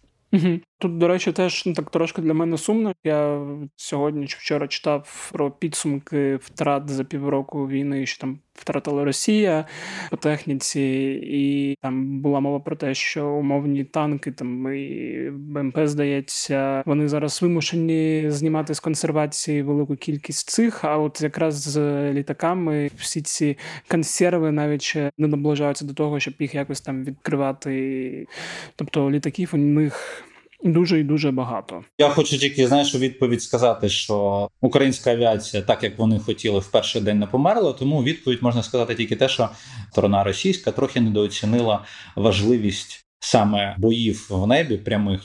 Тут, 0.80 0.98
до 0.98 1.08
речі, 1.08 1.32
теж 1.32 1.66
ну, 1.66 1.74
так 1.74 1.90
трошки 1.90 2.22
для 2.22 2.34
мене 2.34 2.58
сумно. 2.58 2.94
Я 3.04 3.48
сьогодні 3.76 4.28
чи 4.28 4.38
вчора 4.40 4.68
читав 4.68 5.30
про 5.34 5.52
підсумки 5.52 6.36
втрат 6.36 6.90
за 6.90 7.04
півроку 7.04 7.68
війни, 7.68 8.06
що 8.06 8.22
там 8.22 8.40
втратила 8.54 9.06
Росія 9.06 9.66
по 10.10 10.18
техніці, 10.18 10.82
і 11.24 11.76
там 11.82 12.22
була 12.22 12.40
мова 12.40 12.60
про 12.60 12.76
те, 12.76 12.94
що 12.94 13.28
умовні 13.28 13.84
танки 13.84 14.32
там 14.32 14.76
і 14.76 15.30
БМП, 15.32 15.80
здається, 15.84 16.84
вони 16.86 17.08
зараз 17.08 17.42
вимушені 17.42 18.26
знімати 18.28 18.74
з 18.74 18.80
консервації 18.80 19.62
велику 19.62 19.96
кількість 19.96 20.50
цих. 20.50 20.84
А 20.84 20.98
от 20.98 21.22
якраз 21.22 21.56
з 21.56 21.80
літаками 22.14 22.90
всі 22.98 23.22
ці 23.22 23.58
консерви 23.88 24.52
навіть 24.52 24.82
ще 24.82 25.12
не 25.18 25.28
наближаються 25.28 25.86
до 25.86 25.94
того, 25.94 26.20
щоб 26.20 26.34
їх 26.40 26.56
якось 26.56 26.82
там 26.82 27.04
відкривати. 27.04 28.28
Тобто 28.76 29.12
літаків 29.12 29.50
у 29.54 29.58
них. 29.58 30.26
Дуже 30.66 31.00
і 31.00 31.04
дуже 31.04 31.32
багато. 31.32 31.84
Я 31.98 32.10
хочу 32.10 32.38
тільки 32.38 32.68
знаєш 32.68 32.96
у 32.96 32.98
відповідь 32.98 33.42
сказати, 33.42 33.90
що 33.90 34.50
українська 34.62 35.12
авіація, 35.12 35.64
так 35.64 35.84
як 35.84 35.98
вони 35.98 36.20
хотіли, 36.20 36.60
в 36.60 36.72
перший 36.72 37.02
день 37.02 37.20
не 37.20 37.28
померла. 37.28 37.74
Тому 37.74 38.04
відповідь 38.04 38.44
можна 38.44 38.64
сказати 38.64 38.96
тільки 38.96 39.16
те, 39.16 39.30
що 39.30 39.50
сторона 39.92 40.24
російська 40.24 40.72
трохи 40.72 41.02
недооцінила 41.02 41.86
важливість 42.16 43.06
саме 43.20 43.76
боїв 43.78 44.28
в 44.30 44.48
небі 44.48 44.78
прямих. 44.78 45.22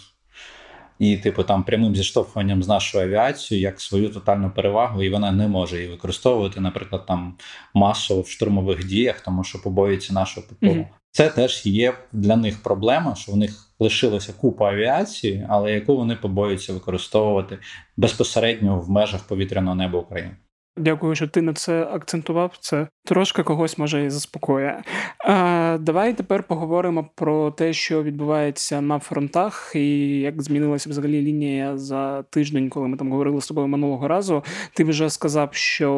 І, 0.98 1.16
типу, 1.16 1.42
там 1.42 1.64
прямим 1.64 1.96
зіштовхуванням 1.96 2.62
з 2.62 2.68
нашою 2.68 3.04
авіацією 3.04 3.62
як 3.62 3.80
свою 3.80 4.08
тотальну 4.08 4.50
перевагу, 4.50 5.02
і 5.02 5.10
вона 5.10 5.32
не 5.32 5.48
може 5.48 5.76
її 5.76 5.88
використовувати, 5.88 6.60
наприклад, 6.60 7.06
там 7.06 7.34
масово 7.74 8.20
в 8.20 8.28
штурмових 8.28 8.86
діях, 8.86 9.20
тому 9.20 9.44
що 9.44 9.62
побоюється 9.62 10.12
нашого 10.12 10.46
ППО. 10.46 10.66
Mm-hmm. 10.66 10.86
Це 11.12 11.28
теж 11.30 11.66
є 11.66 11.94
для 12.12 12.36
них 12.36 12.62
проблема, 12.62 13.14
що 13.14 13.32
в 13.32 13.36
них 13.36 13.74
лишилася 13.78 14.32
купа 14.32 14.70
авіації, 14.72 15.46
але 15.48 15.72
яку 15.72 15.96
вони 15.96 16.16
побоюються 16.16 16.72
використовувати 16.72 17.58
безпосередньо 17.96 18.80
в 18.80 18.90
межах 18.90 19.22
повітряного 19.26 19.74
неба 19.74 19.98
України. 19.98 20.36
Дякую, 20.80 21.14
що 21.14 21.28
ти 21.28 21.42
на 21.42 21.52
це 21.52 21.84
акцентував. 21.84 22.56
Це 22.60 22.88
трошки 23.04 23.42
когось 23.42 23.78
може 23.78 24.04
і 24.04 24.10
заспокоює. 24.10 24.82
А, 25.18 25.78
Давай 25.80 26.14
тепер 26.14 26.42
поговоримо 26.42 27.10
про 27.14 27.50
те, 27.50 27.72
що 27.72 28.02
відбувається 28.02 28.80
на 28.80 28.98
фронтах, 28.98 29.72
і 29.74 30.20
як 30.20 30.42
змінилася 30.42 30.90
взагалі 30.90 31.22
лінія 31.22 31.78
за 31.78 32.22
тиждень, 32.22 32.68
коли 32.68 32.88
ми 32.88 32.96
там 32.96 33.10
говорили 33.10 33.40
з 33.40 33.46
тобою 33.46 33.66
минулого 33.66 34.08
разу. 34.08 34.44
Ти 34.74 34.84
вже 34.84 35.10
сказав, 35.10 35.48
що 35.52 35.92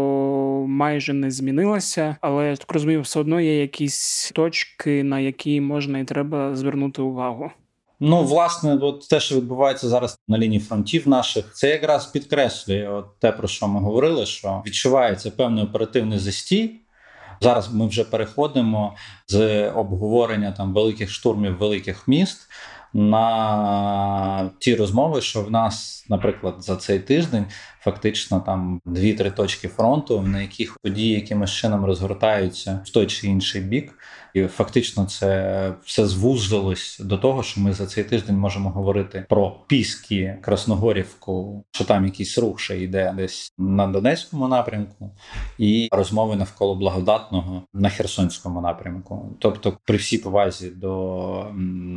майже 0.68 1.12
не 1.12 1.30
змінилася, 1.30 2.16
але 2.20 2.48
я 2.48 2.56
так 2.56 2.72
розумію, 2.72 3.00
все 3.00 3.20
одно 3.20 3.40
є 3.40 3.60
якісь 3.60 4.32
точки, 4.34 5.04
на 5.04 5.20
які 5.20 5.60
можна 5.60 5.98
і 5.98 6.04
треба 6.04 6.56
звернути 6.56 7.02
увагу. 7.02 7.50
Ну, 8.04 8.24
власне, 8.24 8.74
от 8.74 9.08
те, 9.08 9.20
що 9.20 9.36
відбувається 9.36 9.88
зараз 9.88 10.18
на 10.28 10.38
лінії 10.38 10.60
фронтів 10.60 11.08
наших, 11.08 11.52
це 11.54 11.68
якраз 11.68 12.06
підкреслює 12.06 12.88
от 12.88 13.18
те, 13.18 13.32
про 13.32 13.48
що 13.48 13.68
ми 13.68 13.80
говорили, 13.80 14.26
що 14.26 14.62
відчувається 14.66 15.30
певний 15.30 15.64
оперативний 15.64 16.18
застій. 16.18 16.80
Зараз 17.40 17.74
ми 17.74 17.86
вже 17.86 18.04
переходимо 18.04 18.94
з 19.28 19.68
обговорення 19.70 20.52
там 20.52 20.74
великих 20.74 21.10
штурмів 21.10 21.58
великих 21.58 22.08
міст 22.08 22.48
на 22.92 24.50
ті 24.58 24.74
розмови, 24.74 25.20
що 25.20 25.42
в 25.42 25.50
нас, 25.50 26.06
наприклад, 26.08 26.54
за 26.58 26.76
цей 26.76 26.98
тиждень 26.98 27.46
фактично 27.84 28.40
там 28.40 28.80
дві-три 28.84 29.30
точки 29.30 29.68
фронту, 29.68 30.22
на 30.22 30.42
яких 30.42 30.78
події 30.82 31.14
якимось 31.14 31.50
чином 31.50 31.84
розгортаються 31.84 32.80
в 32.84 32.90
той 32.90 33.06
чи 33.06 33.26
інший 33.26 33.60
бік. 33.60 33.94
І 34.34 34.46
фактично 34.46 35.04
це 35.04 35.74
все 35.84 36.06
звузилось 36.06 36.98
до 37.00 37.18
того, 37.18 37.42
що 37.42 37.60
ми 37.60 37.72
за 37.72 37.86
цей 37.86 38.04
тиждень 38.04 38.36
можемо 38.36 38.70
говорити 38.70 39.26
про 39.28 39.56
Піски, 39.66 40.38
Красногорівку, 40.42 41.64
що 41.70 41.84
там 41.84 42.04
якийсь 42.04 42.38
рух 42.38 42.60
ще 42.60 42.78
йде 42.78 43.14
десь 43.16 43.52
на 43.58 43.86
Донецькому 43.86 44.48
напрямку, 44.48 45.10
і 45.58 45.88
розмови 45.92 46.36
навколо 46.36 46.74
благодатного 46.74 47.62
на 47.74 47.88
Херсонському 47.88 48.60
напрямку. 48.60 49.36
Тобто, 49.38 49.78
при 49.84 49.96
всій 49.96 50.18
повазі 50.18 50.70
до 50.70 51.46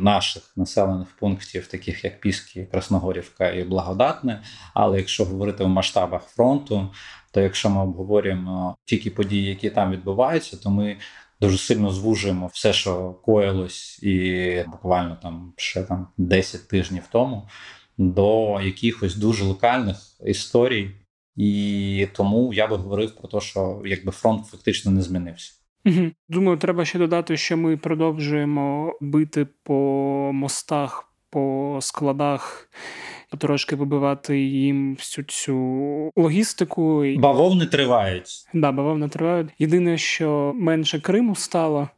наших 0.02 0.52
населених 0.56 1.08
пунктів, 1.20 1.66
таких 1.66 2.04
як 2.04 2.20
Піски, 2.20 2.68
Красногорівка 2.70 3.50
і 3.50 3.64
Благодатне. 3.64 4.42
Але 4.74 4.96
якщо 4.98 5.24
говорити 5.24 5.64
масштабах 5.76 6.22
фронту, 6.22 6.88
то 7.32 7.40
якщо 7.40 7.70
ми 7.70 7.82
обговорюємо 7.82 8.76
тільки 8.84 9.10
події, 9.10 9.44
які 9.48 9.70
там 9.70 9.92
відбуваються, 9.92 10.56
то 10.56 10.70
ми 10.70 10.96
дуже 11.40 11.58
сильно 11.58 11.90
звужуємо 11.90 12.46
все, 12.46 12.72
що 12.72 13.10
коїлось, 13.24 14.02
і 14.02 14.64
буквально 14.66 15.18
там 15.22 15.52
ще 15.56 15.82
там 15.82 16.08
10 16.16 16.68
тижнів 16.68 17.02
тому 17.10 17.48
до 17.98 18.60
якихось 18.62 19.16
дуже 19.16 19.44
локальних 19.44 19.96
історій. 20.26 20.90
І 21.36 22.08
тому 22.12 22.52
я 22.52 22.66
би 22.66 22.76
говорив 22.76 23.16
про 23.16 23.28
те, 23.28 23.40
що 23.40 23.82
якби 23.84 24.12
фронт 24.12 24.46
фактично 24.46 24.92
не 24.92 25.02
змінився. 25.02 25.52
Думаю, 26.28 26.58
треба 26.58 26.84
ще 26.84 26.98
додати, 26.98 27.36
що 27.36 27.56
ми 27.56 27.76
продовжуємо 27.76 28.92
бити 29.00 29.46
по 29.62 29.74
мостах, 30.32 31.12
по 31.30 31.78
складах 31.82 32.68
потрошки 33.30 33.76
вибивати 33.76 34.40
їм 34.40 34.94
всю 34.94 35.24
цю 35.24 35.56
логістику. 36.16 37.04
Бавовни 37.18 37.66
тривають. 37.66 38.30
Да, 38.54 38.72
бавовни 38.72 39.08
тривають. 39.08 39.48
Єдине, 39.58 39.98
що 39.98 40.52
менше 40.54 41.00
Криму 41.00 41.34
стало. 41.34 41.88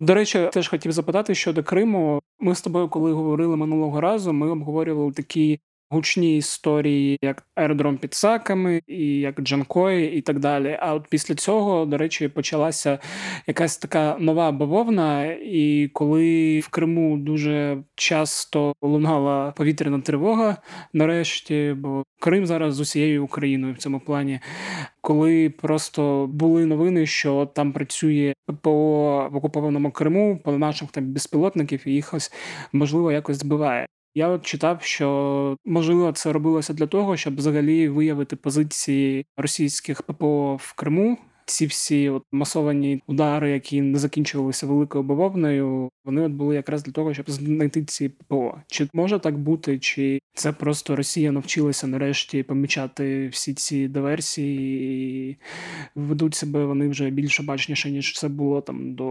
До 0.00 0.14
речі, 0.14 0.48
теж 0.52 0.68
хотів 0.68 0.92
запитати 0.92 1.34
щодо 1.34 1.62
Криму. 1.62 2.22
Ми 2.40 2.54
з 2.54 2.60
тобою, 2.62 2.88
коли 2.88 3.12
говорили 3.12 3.56
минулого 3.56 4.00
разу, 4.00 4.32
ми 4.32 4.50
обговорювали 4.50 5.12
такі 5.12 5.60
гучні 5.90 6.36
історії, 6.36 7.18
як 7.22 7.42
аеродром 7.54 7.98
під 7.98 8.14
саками, 8.14 8.82
і 8.86 9.06
як 9.20 9.40
Джанкої, 9.40 10.12
і 10.12 10.20
так 10.20 10.38
далі. 10.38 10.78
А 10.80 10.94
от 10.94 11.06
після 11.10 11.34
цього, 11.34 11.86
до 11.86 11.98
речі, 11.98 12.28
почалася 12.28 12.98
якась 13.46 13.78
така 13.78 14.16
нова 14.20 14.52
бавовна. 14.52 15.24
І 15.42 15.90
коли 15.92 16.60
в 16.60 16.68
Криму 16.68 17.16
дуже 17.16 17.82
часто 17.94 18.72
лунала 18.82 19.50
повітряна 19.50 20.00
тривога, 20.00 20.56
нарешті, 20.92 21.74
бо 21.78 22.02
Крим 22.20 22.46
зараз 22.46 22.74
з 22.74 22.80
усією 22.80 23.24
Україною 23.24 23.74
в 23.74 23.78
цьому 23.78 24.00
плані. 24.00 24.40
Коли 25.00 25.50
просто 25.50 26.26
були 26.26 26.66
новини, 26.66 27.06
що 27.06 27.46
там 27.54 27.72
працює 27.72 28.32
ППО 28.46 29.28
в 29.32 29.36
окупованому 29.36 29.90
Криму 29.90 30.40
по 30.44 30.52
наших 30.52 30.90
там 30.90 31.12
безпілотників, 31.12 31.82
і 31.88 31.92
їх 31.92 32.14
ось 32.14 32.32
можливо 32.72 33.12
якось 33.12 33.38
збиває. 33.38 33.86
Я 34.14 34.28
от 34.28 34.46
читав, 34.46 34.82
що 34.82 35.56
можливо 35.64 36.12
це 36.12 36.32
робилося 36.32 36.72
для 36.72 36.86
того, 36.86 37.16
щоб 37.16 37.36
взагалі 37.36 37.88
виявити 37.88 38.36
позиції 38.36 39.26
російських 39.36 40.02
ППО 40.02 40.56
в 40.60 40.72
Криму. 40.72 41.18
Ці 41.44 41.66
всі 41.66 42.08
от 42.08 42.22
масовані 42.32 43.02
удари, 43.06 43.50
які 43.50 43.82
не 43.82 43.98
закінчувалися 43.98 44.66
великою 44.66 45.04
бавовною, 45.04 45.90
вони 46.04 46.22
от 46.22 46.32
були 46.32 46.54
якраз 46.54 46.82
для 46.82 46.92
того, 46.92 47.14
щоб 47.14 47.30
знайти 47.30 47.84
ці 47.84 48.08
ППО. 48.08 48.62
Чи 48.66 48.88
може 48.92 49.18
так 49.18 49.38
бути, 49.38 49.78
чи 49.78 50.20
це 50.34 50.52
просто 50.52 50.96
Росія 50.96 51.32
навчилася 51.32 51.86
нарешті 51.86 52.42
помічати 52.42 53.28
всі 53.28 53.54
ці 53.54 53.88
диверсії 53.88 55.30
і 55.30 55.36
ведуть 55.94 56.34
себе 56.34 56.64
вони 56.64 56.88
вже 56.88 57.10
більш 57.10 57.40
обачніше, 57.40 57.90
ніж 57.90 58.14
це 58.14 58.28
було 58.28 58.60
там 58.60 58.94
до 58.94 59.04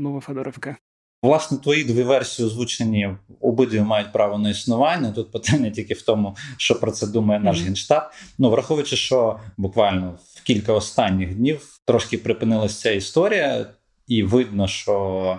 Новофедоровки? 0.00 0.76
Власне, 1.22 1.58
твої 1.58 1.84
дві 1.84 2.02
версії 2.02 2.48
озвучені 2.48 3.10
обидві 3.40 3.80
мають 3.80 4.12
право 4.12 4.38
на 4.38 4.50
існування. 4.50 5.12
Тут 5.12 5.32
питання 5.32 5.70
тільки 5.70 5.94
в 5.94 6.02
тому, 6.02 6.36
що 6.56 6.80
про 6.80 6.90
це 6.90 7.06
думає 7.06 7.40
наш 7.40 7.58
mm-hmm. 7.58 7.64
генштаб. 7.64 8.02
Ну 8.38 8.50
враховуючи, 8.50 8.96
що 8.96 9.38
буквально 9.56 10.18
в 10.34 10.42
кілька 10.42 10.72
останніх 10.72 11.34
днів 11.34 11.80
трошки 11.84 12.18
припинилася 12.18 12.80
ця 12.80 12.90
історія, 12.90 13.66
і 14.06 14.22
видно, 14.22 14.68
що 14.68 15.38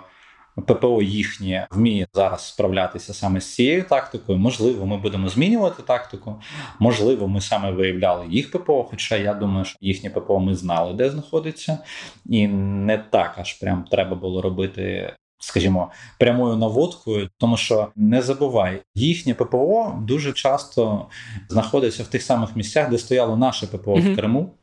ППО 0.55 1.01
їхнє 1.01 1.67
вміє 1.71 2.07
зараз 2.13 2.47
справлятися 2.47 3.13
саме 3.13 3.41
з 3.41 3.53
цією 3.53 3.83
тактикою. 3.83 4.37
Можливо, 4.37 4.85
ми 4.85 4.97
будемо 4.97 5.29
змінювати 5.29 5.83
тактику. 5.83 6.41
Можливо, 6.79 7.27
ми 7.27 7.41
саме 7.41 7.71
виявляли 7.71 8.27
їх 8.29 8.51
ППО. 8.51 8.83
Хоча 8.83 9.15
я 9.15 9.33
думаю, 9.33 9.65
що 9.65 9.77
їхнє 9.81 10.09
ППО 10.09 10.39
ми 10.39 10.55
знали, 10.55 10.93
де 10.93 11.09
знаходиться, 11.09 11.77
і 12.25 12.47
не 12.47 12.97
так 12.97 13.35
аж 13.37 13.53
прям 13.53 13.85
треба 13.91 14.15
було 14.15 14.41
робити 14.41 15.13
скажімо, 15.45 15.91
прямою 16.19 16.55
наводкою, 16.55 17.29
тому 17.37 17.57
що 17.57 17.87
не 17.95 18.21
забувай, 18.21 18.81
їхнє 18.95 19.33
ППО 19.33 19.99
дуже 20.01 20.33
часто 20.33 21.07
знаходиться 21.49 22.03
в 22.03 22.07
тих 22.07 22.23
самих 22.23 22.55
місцях, 22.55 22.89
де 22.89 22.97
стояло 22.97 23.37
наше 23.37 23.67
ППО 23.67 23.95
mm-hmm. 23.95 24.13
в 24.13 24.15
Криму. 24.15 24.53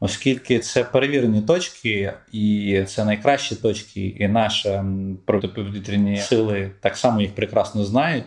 Оскільки 0.00 0.58
це 0.58 0.84
перевірені 0.84 1.40
точки, 1.40 2.12
і 2.32 2.82
це 2.86 3.04
найкращі 3.04 3.54
точки, 3.54 4.00
і 4.00 4.28
наші 4.28 4.80
протиповітряні 5.26 6.16
сили 6.16 6.70
так 6.80 6.96
само 6.96 7.20
їх 7.20 7.34
прекрасно 7.34 7.84
знають. 7.84 8.24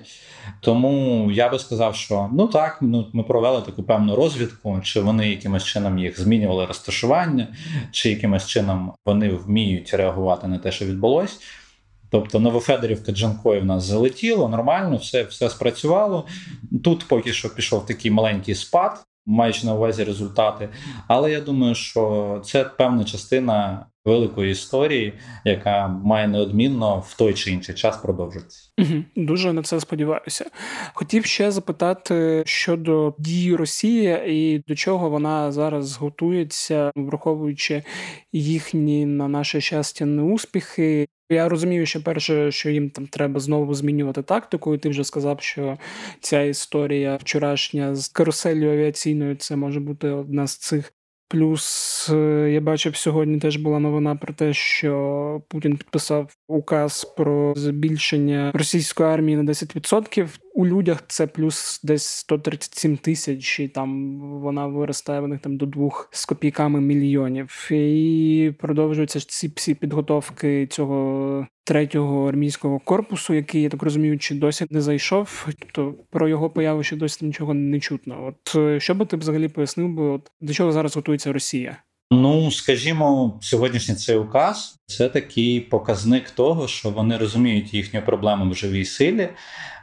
Тому 0.59 1.27
я 1.31 1.49
би 1.49 1.59
сказав, 1.59 1.95
що 1.95 2.29
ну 2.33 2.47
так, 2.47 2.77
ну 2.81 3.07
ми 3.13 3.23
провели 3.23 3.61
таку 3.61 3.83
певну 3.83 4.15
розвідку, 4.15 4.79
чи 4.83 5.01
вони 5.01 5.29
якимось 5.29 5.65
чином 5.65 5.99
їх 5.99 6.19
змінювали 6.19 6.65
розташування, 6.65 7.47
чи 7.91 8.09
якимось 8.09 8.47
чином 8.47 8.93
вони 9.05 9.29
вміють 9.29 9.93
реагувати 9.93 10.47
на 10.47 10.57
те, 10.57 10.71
що 10.71 10.85
відбулось. 10.85 11.39
Тобто 12.11 12.39
Новофедорівка 12.39 13.11
Джанкої 13.11 13.61
в 13.61 13.65
нас 13.65 13.83
залетіло, 13.83 14.49
нормально, 14.49 14.97
все 14.97 15.23
все 15.23 15.49
спрацювало. 15.49 16.27
Тут 16.83 17.05
поки 17.07 17.33
що 17.33 17.55
пішов 17.55 17.85
такий 17.85 18.11
маленький 18.11 18.55
спад, 18.55 19.05
маючи 19.25 19.65
на 19.65 19.75
увазі 19.75 20.03
результати. 20.03 20.69
Але 21.07 21.31
я 21.31 21.41
думаю, 21.41 21.75
що 21.75 22.41
це 22.45 22.63
певна 22.63 23.03
частина 23.03 23.85
великої 24.05 24.51
історії, 24.51 25.13
яка 25.45 25.87
має 25.87 26.27
неодмінно 26.27 27.03
в 27.07 27.17
той 27.17 27.33
чи 27.33 27.51
інший 27.51 27.75
час 27.75 27.97
продовжитися. 27.97 28.71
Дуже 29.15 29.53
на 29.53 29.63
це 29.63 29.79
сподіваюся. 29.79 30.45
Хотів 30.93 31.25
ще 31.25 31.51
запитати 31.51 32.43
щодо 32.45 33.13
дії 33.19 33.55
Росії 33.55 34.19
і 34.27 34.63
до 34.67 34.75
чого 34.75 35.09
вона 35.09 35.51
зараз 35.51 35.97
готується, 35.97 36.91
враховуючи 36.95 37.83
їхні 38.33 39.05
на 39.05 39.27
наше 39.27 39.61
щастя 39.61 40.05
неуспіхи. 40.05 41.07
Я 41.31 41.49
розумію, 41.49 41.85
що 41.85 42.03
перше, 42.03 42.51
що 42.51 42.69
їм 42.69 42.89
там 42.89 43.07
треба 43.07 43.39
знову 43.39 43.73
змінювати 43.73 44.21
тактику, 44.21 44.75
і 44.75 44.77
ти 44.77 44.89
вже 44.89 45.03
сказав, 45.03 45.41
що 45.41 45.77
ця 46.19 46.41
історія 46.41 47.15
вчорашня 47.15 47.95
з 47.95 48.07
каруселью 48.07 48.71
авіаційною 48.71 49.35
це 49.35 49.55
може 49.55 49.79
бути 49.79 50.09
одна 50.09 50.47
з 50.47 50.57
цих. 50.57 50.93
Плюс 51.27 52.09
е, 52.09 52.49
я 52.53 52.61
бачив 52.61 52.95
сьогодні 52.95 53.39
теж 53.39 53.57
була 53.57 53.79
новина 53.79 54.15
про 54.15 54.33
те, 54.33 54.53
що 54.53 55.41
Путін 55.47 55.77
підписав 55.77 56.35
указ 56.51 57.05
про 57.17 57.53
збільшення 57.55 58.51
російської 58.53 59.09
армії 59.09 59.37
на 59.37 59.43
10%. 59.43 60.27
У 60.53 60.65
людях 60.65 61.03
це 61.07 61.27
плюс 61.27 61.81
десь 61.83 62.05
137 62.05 62.97
тисяч, 62.97 63.59
і 63.59 63.67
там 63.67 64.19
вона 64.41 64.67
виростає 64.67 65.19
в 65.19 65.27
них 65.27 65.39
там 65.39 65.57
до 65.57 65.65
двох 65.65 66.09
з 66.11 66.25
копійками 66.25 66.81
мільйонів. 66.81 67.67
І 67.71 68.53
продовжуються 68.59 69.19
ці 69.19 69.51
всі 69.55 69.75
підготовки 69.75 70.67
цього 70.67 71.47
третього 71.63 72.29
армійського 72.29 72.79
корпусу, 72.79 73.33
який 73.33 73.61
я 73.61 73.69
так 73.69 73.83
розумію, 73.83 74.19
чи 74.19 74.35
досі 74.35 74.65
не 74.69 74.81
зайшов. 74.81 75.47
Тобто 75.59 75.95
про 76.09 76.27
його 76.27 76.49
появу 76.49 76.83
ще 76.83 76.95
досі 76.95 77.25
нічого 77.25 77.53
не 77.53 77.79
чутно. 77.79 78.25
От 78.25 78.55
е, 78.55 78.79
що 78.79 78.95
би 78.95 79.05
ти 79.05 79.17
взагалі 79.17 79.47
пояснив 79.47 79.89
би, 79.89 80.03
от 80.03 80.31
до 80.41 80.53
чого 80.53 80.71
зараз 80.71 80.95
готується 80.95 81.33
Росія? 81.33 81.77
Ну, 82.13 82.51
скажімо, 82.51 83.39
сьогоднішній 83.41 83.95
цей 83.95 84.15
указ 84.15 84.79
це 84.85 85.09
такий 85.09 85.59
показник 85.59 86.29
того, 86.29 86.67
що 86.67 86.89
вони 86.89 87.17
розуміють 87.17 87.73
їхню 87.73 88.01
проблему 88.01 88.51
в 88.51 88.55
живій 88.55 88.85
силі. 88.85 89.29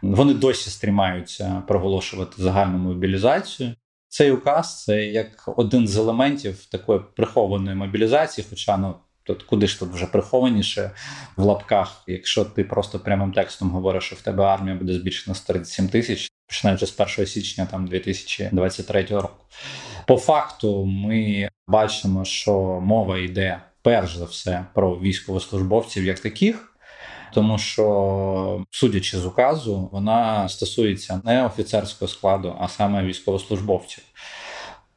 Вони 0.02 0.34
досі 0.34 0.70
стрімаються 0.70 1.62
проголошувати 1.68 2.42
загальну 2.42 2.78
мобілізацію. 2.78 3.74
Цей 4.08 4.30
указ 4.30 4.84
це 4.84 5.04
як 5.04 5.48
один 5.56 5.88
з 5.88 5.96
елементів 5.96 6.64
такої 6.64 7.00
прихованої 7.16 7.76
мобілізації, 7.76 8.46
хоча 8.50 8.76
ну. 8.76 8.94
Тут 9.22 9.42
куди 9.42 9.66
ж 9.66 9.78
тут 9.78 9.88
вже 9.92 10.06
прихованіше 10.06 10.90
в 11.36 11.42
лапках, 11.42 12.02
якщо 12.06 12.44
ти 12.44 12.64
просто 12.64 12.98
прямим 12.98 13.32
текстом 13.32 13.70
говориш, 13.70 14.04
що 14.04 14.16
в 14.16 14.20
тебе 14.20 14.44
армія 14.44 14.76
буде 14.76 14.94
збільшена 14.94 15.34
з 15.34 15.40
37 15.40 15.88
тисяч, 15.88 16.30
починаючи 16.46 16.86
з 16.86 17.00
1 17.00 17.26
січня 17.26 17.66
там 17.70 17.86
2023 17.86 19.06
року. 19.10 19.44
По 20.08 20.16
факту, 20.16 20.84
ми 20.84 21.48
бачимо, 21.66 22.24
що 22.24 22.52
мова 22.82 23.18
йде 23.18 23.60
перш 23.82 24.16
за 24.16 24.24
все 24.24 24.66
про 24.74 24.98
військовослужбовців 24.98 26.04
як 26.04 26.20
таких. 26.20 26.74
Тому 27.34 27.58
що, 27.58 28.64
судячи 28.70 29.18
з 29.18 29.26
указу, 29.26 29.88
вона 29.92 30.48
стосується 30.48 31.20
не 31.24 31.46
офіцерського 31.46 32.08
складу, 32.08 32.56
а 32.60 32.68
саме 32.68 33.04
військовослужбовців. 33.04 34.04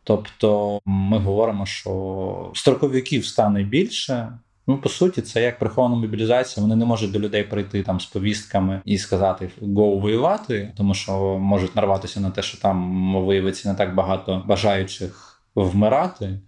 Тобто 0.04 0.80
ми 0.86 1.18
говоримо, 1.18 1.66
що 1.66 2.52
строковиків 2.56 3.26
стане 3.26 3.64
більше. 3.64 4.40
Ну, 4.72 4.78
по 4.78 4.90
суті, 4.90 5.22
це 5.22 5.42
як 5.42 5.60
прихована 5.60 5.96
мобілізація. 5.96 6.62
Вони 6.62 6.76
не 6.76 6.86
можуть 6.86 7.12
до 7.12 7.20
людей 7.20 7.44
прийти 7.44 7.84
там 7.84 8.00
з 8.00 8.06
повістками 8.06 8.82
і 8.86 8.98
сказати 8.98 9.50
«го 9.62 9.98
воювати, 9.98 10.74
тому 10.78 10.94
що 10.94 11.38
можуть 11.40 11.76
нарватися 11.76 12.20
на 12.20 12.30
те, 12.30 12.42
що 12.42 12.58
там 12.58 13.26
виявиться 13.26 13.70
не 13.70 13.76
так 13.76 13.96
багато 13.96 14.44
бажаючих 14.48 15.44
вмирати. 15.56 16.40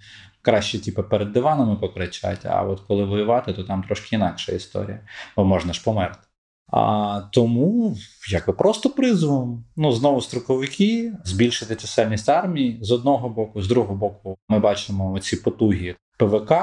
Краще, 0.42 0.80
типу, 0.80 1.04
перед 1.04 1.32
диванами 1.32 1.76
покричати, 1.76 2.50
а 2.52 2.64
от 2.64 2.80
коли 2.80 3.04
воювати, 3.04 3.54
то 3.54 3.64
там 3.64 3.84
трошки 3.84 4.16
інакша 4.16 4.52
історія, 4.52 5.00
бо 5.38 5.46
можна 5.46 5.74
ж 5.74 5.84
померти. 5.84 6.28
А 6.72 7.22
тому 7.32 7.96
якби 8.32 8.54
просто 8.54 8.90
призовом. 8.90 9.66
Ну 9.76 9.92
знову 9.92 10.22
строковики 10.22 11.14
збільшити 11.24 11.76
чисельність 11.76 12.30
армії 12.30 12.80
з 12.82 12.92
одного 12.92 13.30
боку, 13.30 13.62
з 13.62 13.68
другого 13.68 13.96
боку, 13.96 14.38
ми 14.50 14.60
бачимо 14.60 15.12
оці 15.12 15.36
потуги 15.36 15.96
ПВК. 16.18 16.54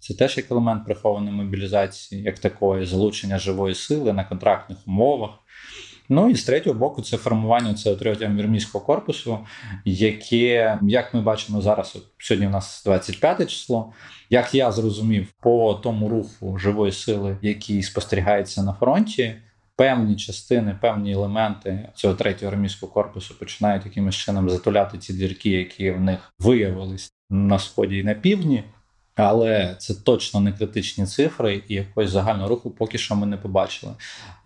Це 0.00 0.14
теж 0.14 0.36
як 0.36 0.50
елемент 0.50 0.84
прихованої 0.84 1.36
мобілізації, 1.36 2.22
як 2.22 2.38
такої, 2.38 2.86
залучення 2.86 3.38
живої 3.38 3.74
сили 3.74 4.12
на 4.12 4.24
контрактних 4.24 4.78
умовах. 4.86 5.30
Ну 6.12 6.30
і 6.30 6.34
з 6.34 6.44
третього 6.44 6.78
боку, 6.78 7.02
це 7.02 7.16
формування 7.16 7.74
цього 7.74 7.96
третього 7.96 8.40
армійського 8.40 8.84
корпусу, 8.84 9.38
яке, 9.84 10.78
як 10.82 11.14
ми 11.14 11.20
бачимо 11.20 11.60
зараз, 11.60 11.96
от 11.96 12.02
сьогодні 12.18 12.46
у 12.46 12.50
нас 12.50 12.82
25 12.84 13.50
число. 13.50 13.92
Як 14.30 14.54
я 14.54 14.72
зрозумів, 14.72 15.28
по 15.40 15.74
тому 15.74 16.08
руху 16.08 16.58
живої 16.58 16.92
сили, 16.92 17.38
який 17.42 17.82
спостерігається 17.82 18.62
на 18.62 18.72
фронті, 18.72 19.34
певні 19.76 20.16
частини, 20.16 20.78
певні 20.80 21.12
елементи 21.12 21.88
цього 21.94 22.14
третього 22.14 22.52
армійського 22.52 22.92
корпусу 22.92 23.38
починають 23.38 23.84
якимось 23.84 24.16
чином 24.16 24.50
затуляти 24.50 24.98
ці 24.98 25.12
дірки, 25.12 25.50
які 25.50 25.90
в 25.90 26.00
них 26.00 26.34
виявились 26.38 27.12
на 27.30 27.58
сході 27.58 27.98
і 27.98 28.04
на 28.04 28.14
півдні. 28.14 28.64
Але 29.16 29.76
це 29.78 29.94
точно 29.94 30.40
не 30.40 30.52
критичні 30.52 31.06
цифри, 31.06 31.62
і 31.68 31.74
якогось 31.74 32.10
загального 32.10 32.48
руху 32.48 32.70
поки 32.70 32.98
що 32.98 33.16
ми 33.16 33.26
не 33.26 33.36
побачили. 33.36 33.92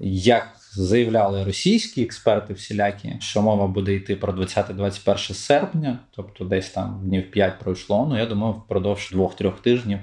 Як 0.00 0.48
заявляли 0.72 1.44
російські 1.44 2.02
експерти 2.02 2.54
всілякі, 2.54 3.16
що 3.20 3.42
мова 3.42 3.66
буде 3.66 3.94
йти 3.94 4.16
про 4.16 4.32
20-21 4.32 5.34
серпня, 5.34 5.98
тобто 6.10 6.44
десь 6.44 6.70
там 6.70 7.00
днів 7.04 7.30
5 7.30 7.58
пройшло. 7.58 8.06
Ну 8.10 8.18
я 8.18 8.26
думаю, 8.26 8.52
впродовж 8.52 9.10
двох-трьох 9.12 9.60
тижнів 9.60 10.00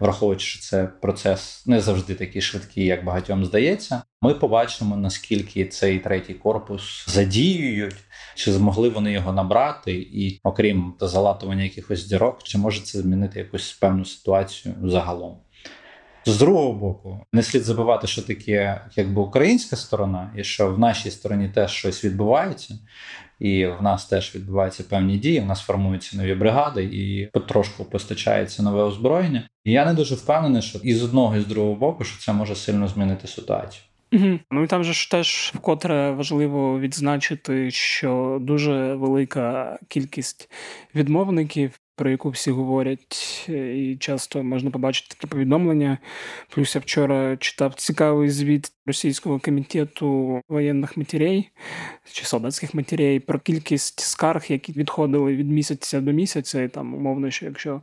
враховуючи, 0.00 0.46
що 0.46 0.60
це 0.60 0.86
процес 0.86 1.66
не 1.66 1.80
завжди 1.80 2.14
такий 2.14 2.42
швидкий, 2.42 2.84
як 2.84 3.04
багатьом 3.04 3.44
здається. 3.44 4.02
Ми 4.22 4.34
побачимо, 4.34 4.96
наскільки 4.96 5.64
цей 5.64 5.98
третій 5.98 6.34
корпус 6.34 7.04
задіюють, 7.08 7.96
чи 8.34 8.52
змогли 8.52 8.88
вони 8.88 9.12
його 9.12 9.32
набрати, 9.32 9.92
і 9.92 10.40
окрім 10.42 10.94
залатування 11.00 11.62
якихось 11.62 12.06
дірок, 12.06 12.42
чи 12.42 12.58
може 12.58 12.80
це 12.80 12.98
змінити 12.98 13.38
якусь 13.38 13.72
певну 13.72 14.04
ситуацію 14.04 14.74
загалом. 14.84 15.36
З 16.26 16.38
другого 16.38 16.72
боку, 16.72 17.26
не 17.32 17.42
слід 17.42 17.64
забувати, 17.64 18.06
що 18.06 18.22
таке 18.22 18.80
якби 18.96 19.22
українська 19.22 19.76
сторона, 19.76 20.32
і 20.36 20.44
що 20.44 20.74
в 20.74 20.78
нашій 20.78 21.10
стороні 21.10 21.48
теж 21.48 21.72
щось 21.72 22.04
відбувається, 22.04 22.74
і 23.38 23.66
в 23.66 23.82
нас 23.82 24.06
теж 24.06 24.34
відбуваються 24.34 24.84
певні 24.90 25.18
дії. 25.18 25.40
В 25.40 25.46
нас 25.46 25.60
формуються 25.60 26.16
нові 26.16 26.34
бригади, 26.34 26.84
і 26.84 27.26
потрошку 27.32 27.84
постачається 27.84 28.62
нове 28.62 28.82
озброєння. 28.82 29.48
І 29.64 29.72
я 29.72 29.84
не 29.84 29.94
дуже 29.94 30.14
впевнений, 30.14 30.62
що 30.62 30.78
і 30.78 30.94
з 30.94 31.02
одного 31.02 31.36
і 31.36 31.40
з 31.40 31.46
другого 31.46 31.74
боку, 31.74 32.04
що 32.04 32.20
це 32.20 32.32
може 32.32 32.54
сильно 32.54 32.88
змінити 32.88 33.28
ситуацію. 33.28 33.82
Угу. 34.12 34.38
Ну 34.50 34.62
і 34.62 34.66
там 34.66 34.84
же 34.84 34.92
ж 34.92 35.10
теж 35.10 35.52
вкотре 35.54 36.10
важливо 36.10 36.80
відзначити, 36.80 37.70
що 37.70 38.38
дуже 38.40 38.94
велика 38.94 39.78
кількість 39.88 40.50
відмовників 40.94 41.80
про 41.98 42.10
яку 42.10 42.30
всі 42.30 42.50
говорять, 42.50 43.48
і 43.48 43.96
часто 44.00 44.42
можна 44.42 44.70
побачити 44.70 45.06
такі 45.14 45.26
повідомлення. 45.26 45.98
Плюс 46.48 46.74
я 46.74 46.80
вчора 46.80 47.36
читав 47.36 47.74
цікавий 47.74 48.30
звіт 48.30 48.72
російського 48.86 49.38
комітету 49.38 50.40
воєнних 50.48 50.96
матерей 50.96 51.50
чи 52.12 52.24
солдатських 52.24 52.74
матерей 52.74 53.20
про 53.20 53.38
кількість 53.38 54.00
скарг, 54.00 54.44
які 54.48 54.72
відходили 54.72 55.36
від 55.36 55.50
місяця 55.50 56.00
до 56.00 56.12
місяця. 56.12 56.62
І 56.62 56.68
там 56.68 56.94
умовно, 56.94 57.30
що 57.30 57.46
якщо 57.46 57.82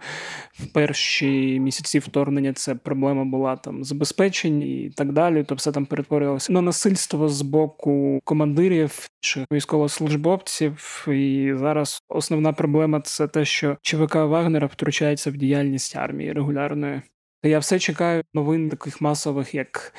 в 0.53 0.65
перші 0.65 1.59
місяці 1.59 1.99
вторгнення 1.99 2.53
це 2.53 2.75
проблема 2.75 3.25
була 3.25 3.55
там 3.55 3.83
забезпечень 3.83 4.61
і 4.61 4.91
так 4.95 5.13
далі, 5.13 5.43
то 5.43 5.55
все 5.55 5.71
там 5.71 5.85
перетворювалося 5.85 6.53
на 6.53 6.61
насильство 6.61 7.29
з 7.29 7.41
боку 7.41 8.19
командирів 8.23 9.09
чи 9.19 9.45
військовослужбовців. 9.51 11.05
І 11.07 11.53
зараз 11.55 12.03
основна 12.09 12.53
проблема 12.53 13.01
це 13.01 13.27
те, 13.27 13.45
що 13.45 13.77
ЧВК 13.81 14.04
Вагнера 14.13 14.67
втручається 14.67 15.31
в 15.31 15.37
діяльність 15.37 15.95
армії 15.95 16.33
регулярної. 16.33 17.01
Я 17.43 17.59
все 17.59 17.79
чекаю 17.79 18.23
новин 18.33 18.69
таких 18.69 19.01
масових, 19.01 19.55
як 19.55 19.93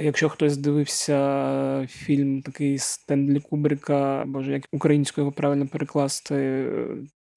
якщо 0.00 0.28
хтось 0.28 0.56
дивився 0.56 1.86
фільм 1.90 2.42
такий 2.42 2.78
Стенлі 2.78 3.40
Кубрика, 3.40 4.24
боже, 4.26 4.52
як 4.52 4.62
українською 4.72 5.32
правильно 5.32 5.66
перекласти. 5.66 6.66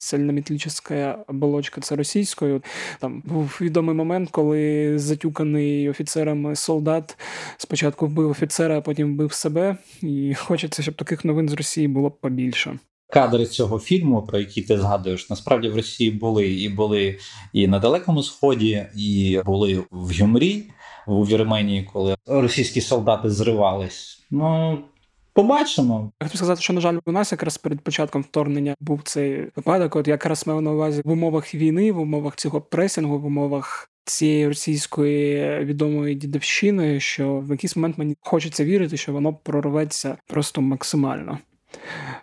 Цельнометалічна 0.02 1.24
оболочка 1.28 1.82
це 1.82 1.96
російською. 1.96 2.64
Там 3.00 3.22
був 3.26 3.58
відомий 3.62 3.96
момент, 3.96 4.30
коли 4.30 4.94
затюканий 5.00 5.90
офіцерами 5.90 6.56
солдат 6.56 7.18
спочатку 7.58 8.08
вбив 8.08 8.30
офіцера, 8.30 8.78
а 8.78 8.82
потім 8.82 9.14
вбив 9.14 9.34
себе. 9.34 9.78
І 10.02 10.34
хочеться, 10.34 10.82
щоб 10.82 10.96
таких 10.96 11.26
новин 11.26 11.50
з 11.50 11.54
Росії 11.54 11.88
було 11.88 12.12
побільше. 12.12 12.80
Кадри 13.10 13.46
цього 13.46 13.80
фільму, 13.80 14.22
про 14.22 14.40
який 14.40 14.64
ти 14.64 14.78
згадуєш, 14.78 15.30
насправді 15.30 15.70
в 15.70 15.76
Росії 15.76 16.12
були 16.12 16.48
і 16.48 16.70
були 16.70 17.18
і 17.54 17.68
на 17.68 17.80
Далекому 17.80 18.24
Сході, 18.24 18.86
і 18.96 19.42
були 19.46 19.84
в 19.92 20.12
Гюмрі 20.20 20.64
у 21.08 21.26
Вірменії, 21.26 21.90
коли 21.94 22.16
російські 22.28 22.82
солдати 22.82 23.30
зривались. 23.30 24.26
Ну 24.32 24.78
побачимо. 25.34 26.12
Я 26.22 26.28
Хочу 26.28 26.38
сказати, 26.38 26.62
що 26.62 26.74
на 26.74 26.82
жаль, 26.82 27.00
у 27.06 27.12
нас 27.12 27.32
якраз 27.32 27.58
перед 27.58 27.82
початком 27.82 28.22
вторгнення 28.22 28.76
був 28.80 29.02
цей 29.04 29.48
випадок. 29.56 29.96
От 29.96 30.08
якраз 30.08 30.48
маю 30.48 30.62
на 30.62 30.72
увазі 30.72 31.02
в 31.06 31.12
умовах 31.12 31.56
війни, 31.56 31.92
в 31.92 32.00
умовах 32.00 32.36
цього 32.36 32.62
пресингу, 32.62 33.20
в 33.20 33.26
умовах. 33.26 33.90
Цієї 34.06 34.48
російської 34.48 35.60
відомої 35.66 36.16
дідовщини, 36.16 37.00
що 37.00 37.40
в 37.40 37.52
якийсь 37.52 37.76
момент 37.76 37.98
мені 37.98 38.16
хочеться 38.22 38.66
вірити, 38.66 38.98
що 38.98 39.14
воно 39.14 39.34
прорветься 39.34 40.18
просто 40.28 40.62
максимально. 40.62 41.38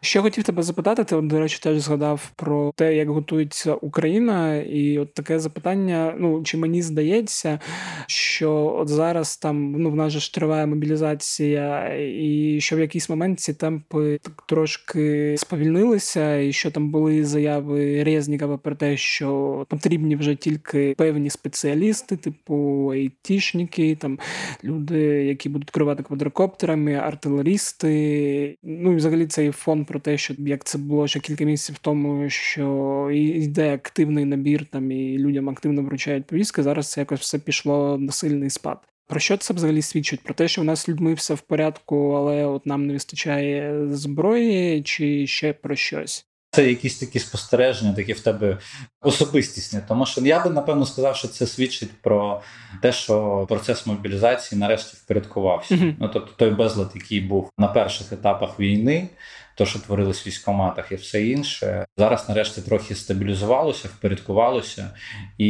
Ще 0.07 0.21
хотів 0.21 0.45
тебе 0.45 0.63
запитати, 0.63 1.05
ти, 1.05 1.21
до 1.21 1.41
речі, 1.41 1.59
теж 1.63 1.79
згадав 1.79 2.31
про 2.37 2.73
те, 2.77 2.97
як 2.97 3.09
готується 3.09 3.75
Україна, 3.75 4.57
і 4.57 4.99
от 4.99 5.15
таке 5.15 5.39
запитання: 5.39 6.15
ну 6.19 6.43
чи 6.43 6.57
мені 6.57 6.83
здається, 6.83 7.59
що 8.07 8.77
от 8.79 8.89
зараз 8.89 9.37
там 9.37 9.73
ну 9.73 9.91
в 9.91 9.97
нас 9.97 10.13
же 10.13 10.21
ж 10.21 10.35
триває 10.35 10.67
мобілізація, 10.67 11.95
і 11.99 12.59
що 12.61 12.77
в 12.77 12.81
якийсь 12.81 13.09
момент 13.09 13.41
ці 13.41 13.55
темпи 13.55 14.19
так 14.23 14.45
трошки 14.49 15.35
сповільнилися, 15.39 16.37
і 16.37 16.53
що 16.53 16.71
там 16.71 16.91
були 16.91 17.25
заяви 17.25 18.05
Резнікова 18.05 18.59
про 18.59 18.75
те, 18.75 18.97
що 18.97 19.67
потрібні 19.69 20.17
вже 20.17 20.35
тільки 20.35 20.95
певні 20.99 21.31
спеціалісти, 21.31 22.17
типу 22.17 22.89
айтішники, 22.93 23.97
там 23.97 24.19
люди, 24.65 25.01
які 25.05 25.49
будуть 25.49 25.71
керувати 25.71 26.03
квадрокоптерами, 26.03 26.95
артилерісти. 26.95 28.57
Ну 28.63 28.93
і 28.93 28.97
взагалі 28.97 29.27
цей 29.27 29.51
фон 29.51 29.85
про 29.85 29.96
те, 30.01 30.19
що 30.19 30.35
як 30.39 30.65
це 30.65 30.79
було 30.79 31.09
ще 31.09 31.21
кілька 31.21 31.45
місяців 31.45 31.77
тому, 31.81 32.31
що 32.31 33.09
йде 33.13 33.75
активний 33.75 34.25
набір 34.25 34.65
там 34.65 34.93
і 34.93 35.19
людям 35.19 35.49
активно 35.49 35.83
вручають 35.83 36.27
повістки. 36.27 36.63
Зараз 36.63 36.91
це 36.91 37.01
якось 37.01 37.21
все 37.21 37.39
пішло 37.39 37.99
на 37.99 38.13
сильний 38.13 38.51
спад. 38.51 38.79
Про 39.09 39.21
що 39.21 39.37
це 39.37 39.55
взагалі 39.55 39.83
свідчить? 39.83 40.21
Про 40.21 40.35
те, 40.35 40.49
що 40.49 40.61
в 40.61 40.65
нас 40.65 40.81
з 40.81 40.89
людьми 40.89 41.15
все 41.15 41.35
в 41.35 41.41
порядку, 41.41 42.13
але 42.13 42.45
от 42.45 42.67
нам 42.67 42.87
не 42.87 42.93
вистачає 42.93 43.87
зброї, 43.91 44.83
чи 44.83 45.27
ще 45.27 45.53
про 45.53 45.77
щось? 45.77 46.27
Це 46.51 46.69
якісь 46.69 46.99
такі 46.99 47.19
спостереження, 47.19 47.93
такі 47.93 48.13
в 48.13 48.21
тебе 48.21 48.59
особистісні. 49.03 49.81
Тому 49.89 50.07
що 50.07 50.21
я 50.21 50.45
би 50.45 50.51
напевно 50.51 50.87
сказав, 50.87 51.17
що 51.17 51.29
це 51.29 51.47
свідчить 51.47 51.91
про 52.03 52.43
те, 52.83 52.93
що 52.93 53.47
процес 53.49 53.87
мобілізації 53.87 54.59
нарешті 54.61 54.97
впорядкувався. 54.97 55.75
Mm-hmm. 55.75 55.95
Ну 56.01 56.09
тобто 56.09 56.33
той 56.37 56.51
безлад, 56.51 56.91
який 56.95 57.21
був 57.21 57.51
на 57.59 57.69
перших 57.69 58.13
етапах 58.13 58.61
війни, 58.61 59.09
то, 59.57 59.67
що 59.67 59.79
творилось 59.79 60.25
в 60.25 60.27
військоматах 60.27 60.93
і 60.93 60.95
все 60.95 61.27
інше, 61.27 61.87
зараз 61.97 62.29
нарешті 62.29 62.61
трохи 62.61 62.95
стабілізувалося, 62.95 63.89
впорядкувалося, 63.89 64.91
і 65.39 65.49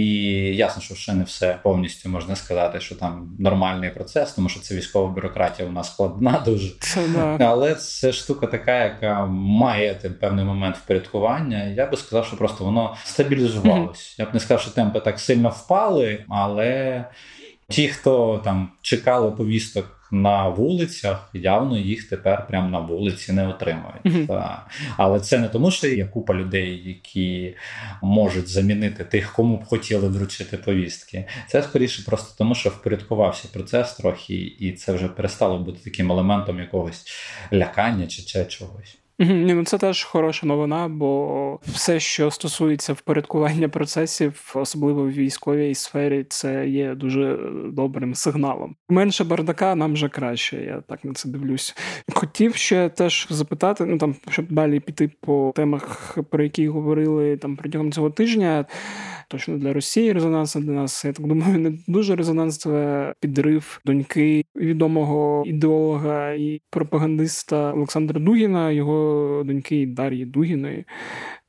ясно, 0.57 0.83
що 0.83 0.95
ще 0.95 1.15
не 1.15 1.25
все 1.25 1.59
повністю 1.63 2.09
можна 2.09 2.37
сказати, 2.37 2.81
що 2.81 2.95
там 2.95 3.37
нормальний 3.39 3.91
процес, 3.91 4.33
тому 4.33 4.49
що 4.49 4.61
це 4.61 4.75
військова 4.75 5.09
бюрократія 5.09 5.69
у 5.69 5.73
нас 5.73 5.93
складна 5.93 6.43
дуже. 6.45 6.75
Це 6.81 7.09
да. 7.09 7.37
Але 7.41 7.75
це 7.75 8.13
штука 8.13 8.47
така, 8.47 8.85
яка 8.85 9.27
має 9.27 9.95
певний 9.95 10.45
момент 10.45 10.77
впорядкування. 10.77 11.65
Я 11.65 11.87
би 11.87 11.97
сказав, 11.97 12.27
що 12.27 12.37
просто 12.37 12.65
воно 12.65 12.97
стабілізувалось. 13.05 14.19
Я 14.19 14.25
б 14.25 14.29
не 14.35 14.41
сказав, 14.41 14.61
що 14.61 14.71
темпи 14.71 15.01
так 15.01 15.21
сильно 15.21 15.49
впали, 15.49 16.25
але 16.29 17.05
ті, 17.69 17.89
хто 17.89 18.41
там 18.45 18.71
чекали 18.83 19.31
повісток 19.31 19.96
на 20.23 20.49
вулицях, 20.49 21.31
явно 21.33 21.79
їх 21.79 22.09
тепер 22.09 22.47
прямо 22.47 22.69
на 22.69 22.79
вулиці 22.79 23.33
не 23.33 23.49
отримують. 23.49 24.05
Mm-hmm. 24.05 24.57
Але 24.97 25.21
це 25.21 25.39
не 25.39 25.49
тому, 25.49 25.71
що 25.71 25.89
є 25.89 26.05
купа 26.07 26.35
людей, 26.35 26.83
які 26.89 27.55
можуть 28.03 28.49
замінити 28.49 29.05
тих, 29.05 29.33
кому 29.33 29.57
б 29.57 29.65
хотіли 29.65 30.09
вручити 30.09 30.57
повістки. 30.57 31.25
Це 31.49 31.63
скоріше 31.63 32.03
просто 32.05 32.35
тому, 32.39 32.55
що 32.55 32.71
впорядкувався 32.71 33.49
процес 33.53 33.95
трохи, 33.95 34.35
і 34.59 34.73
це 34.73 34.93
вже 34.93 35.09
перестало 35.09 35.59
бути 35.59 35.79
таким 35.85 36.13
елементом 36.13 36.59
якогось 36.59 37.07
лякання 37.53 38.07
чи 38.07 38.23
ще 38.23 38.45
чогось. 38.45 38.99
Ні, 39.19 39.55
ну 39.55 39.65
Це 39.65 39.79
теж 39.79 40.05
хороша 40.05 40.47
новина, 40.47 40.89
бо 40.89 41.61
все, 41.67 42.01
що 42.01 42.31
стосується 42.31 42.93
впорядкування 42.93 43.69
процесів, 43.69 44.53
особливо 44.55 45.03
в 45.03 45.11
військовій 45.11 45.75
сфері, 45.75 46.27
це 46.29 46.69
є 46.69 46.95
дуже 46.95 47.39
добрим 47.73 48.15
сигналом. 48.15 48.77
Менше 48.89 49.25
бардака 49.25 49.75
нам 49.75 49.93
вже 49.93 50.09
краще. 50.09 50.57
Я 50.57 50.81
так 50.81 51.05
на 51.05 51.13
це 51.13 51.29
дивлюсь. 51.29 51.77
Хотів 52.13 52.55
ще 52.55 52.89
теж 52.89 53.27
запитати, 53.31 53.85
ну 53.85 53.99
там 53.99 54.17
щоб 54.29 54.53
далі 54.53 54.81
піти 54.81 55.11
по 55.21 55.53
темах, 55.57 56.19
про 56.31 56.45
які 56.45 56.69
говорили 56.69 57.37
там 57.37 57.57
протягом 57.57 57.93
цього 57.93 58.11
тижня. 58.11 58.65
Точно 59.29 59.59
для 59.59 59.73
Росії 59.73 60.13
резонансне 60.13 60.61
для 60.61 60.73
нас. 60.73 61.05
Я 61.05 61.13
так 61.13 61.27
думаю, 61.27 61.59
не 61.59 61.79
дуже 61.87 62.17
резонансове 62.17 63.15
підрив 63.21 63.81
доньки 63.85 64.45
відомого 64.57 65.43
ідеолога 65.47 66.33
і 66.33 66.61
пропагандиста 66.71 67.73
Олександра 67.73 68.21
Дугіна, 68.21 68.71
його 68.71 69.43
доньки 69.47 69.87
Дар'ї 69.87 70.25
Дугіної. 70.25 70.85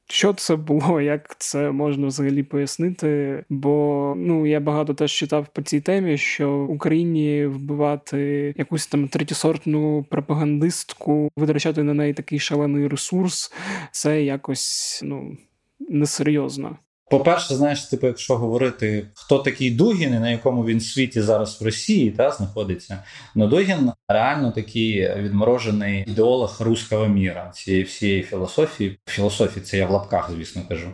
Що 0.10 0.34
це 0.34 0.56
було, 0.56 1.02
як 1.02 1.36
це 1.40 1.72
можна 1.72 2.08
взагалі 2.08 2.44
пояснити? 2.44 3.44
Бо 3.50 4.14
ну 4.18 4.46
я 4.46 4.60
багато 4.60 4.94
теж 4.94 5.12
читав 5.12 5.48
по 5.54 5.62
цій 5.62 5.82
темі, 5.82 6.18
що 6.18 6.58
в 6.58 6.72
Україні 6.72 7.46
вбивати 7.46 8.54
якусь 8.58 8.88
там 8.88 9.08
третєсортну 9.08 10.06
пропагандистку, 10.10 11.30
витрачати 11.36 11.84
на 11.84 11.94
неї 11.94 12.14
такий 12.14 12.40
шалений 12.40 12.88
ресурс, 12.88 13.54
це 13.92 14.24
якось 14.24 15.02
ну 15.04 15.38
несерйозно. 15.80 16.78
По-перше, 17.10 17.56
знаєш, 17.56 17.84
типу, 17.84 18.08
якщо 18.08 18.38
говорити, 18.38 19.08
хто 19.14 19.40
такий 19.40 19.72
Дугін 19.72 20.14
і 20.14 20.20
на 20.20 20.30
якому 20.30 20.66
він 20.66 20.80
світі 20.80 21.22
зараз 21.22 21.62
в 21.62 21.66
Росії 21.66 22.12
та 22.12 22.32
знаходиться, 22.32 23.04
ну 23.36 23.48
Дугін 23.48 23.92
реально 24.08 24.52
такий 24.52 25.16
відморожений 25.16 26.04
ідеолог 26.08 26.58
руського 26.60 27.08
міра, 27.08 27.52
цієї 27.54 27.84
всієї 27.84 28.24
філософії. 28.24 29.00
Філософії 29.06 29.66
це 29.66 29.78
я 29.78 29.86
в 29.86 29.92
лапках, 29.92 30.32
звісно, 30.32 30.62
кажу, 30.70 30.88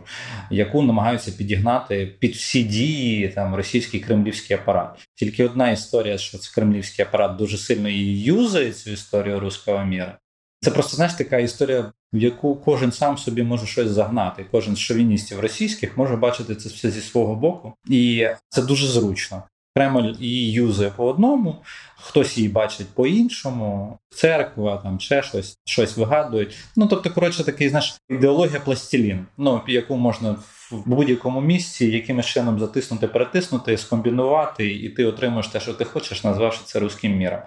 яку 0.50 0.82
намагаються 0.82 1.32
підігнати 1.32 2.06
під 2.18 2.34
всі 2.34 2.62
дії 2.62 3.28
там 3.28 3.54
російський 3.54 4.00
кремлівський 4.00 4.56
апарат. 4.56 5.06
Тільки 5.14 5.44
одна 5.44 5.70
історія, 5.70 6.18
що 6.18 6.38
це 6.38 6.54
кремлівський 6.54 7.04
апарат 7.04 7.36
дуже 7.36 7.58
сильно 7.58 7.88
її 7.88 8.22
юзає 8.22 8.72
цю 8.72 8.90
історію 8.90 9.40
руського 9.40 9.84
міра. 9.84 10.18
Це 10.64 10.70
просто 10.70 10.96
знаєш 10.96 11.14
така 11.14 11.38
історія, 11.38 11.92
в 12.12 12.18
яку 12.18 12.56
кожен 12.56 12.92
сам 12.92 13.18
собі 13.18 13.42
може 13.42 13.66
щось 13.66 13.90
загнати. 13.90 14.46
Кожен 14.50 14.76
з 14.76 14.78
шовіністів 14.78 15.40
російських 15.40 15.98
може 15.98 16.16
бачити 16.16 16.54
це 16.54 16.68
все 16.68 16.90
зі 16.90 17.00
свого 17.00 17.34
боку, 17.34 17.72
і 17.88 18.28
це 18.48 18.62
дуже 18.62 18.86
зручно. 18.86 19.42
Кремль 19.76 20.12
її 20.20 20.52
юзає 20.52 20.90
по 20.96 21.06
одному, 21.06 21.56
хтось 21.96 22.38
її 22.38 22.48
бачить 22.48 22.86
по-іншому, 22.94 23.98
церква, 24.10 24.76
там 24.76 25.00
ще 25.00 25.22
щось, 25.22 25.58
щось 25.64 25.96
вигадують. 25.96 26.56
Ну 26.76 26.86
тобто, 26.86 27.10
коротше, 27.10 27.44
такий 27.44 27.68
знаєш, 27.68 27.94
ідеологія 28.10 28.60
пластилін, 28.60 29.26
ну 29.38 29.60
яку 29.66 29.96
можна 29.96 30.36
в 30.70 30.82
будь-якому 30.86 31.40
місці 31.40 31.86
якимось 31.86 32.26
чином 32.26 32.58
затиснути, 32.58 33.08
перетиснути, 33.08 33.76
скомбінувати, 33.76 34.72
і 34.72 34.88
ти 34.88 35.04
отримуєш 35.04 35.48
те, 35.48 35.60
що 35.60 35.74
ти 35.74 35.84
хочеш, 35.84 36.24
назвавши 36.24 36.60
це 36.64 36.78
руським 36.78 37.16
міром. 37.16 37.40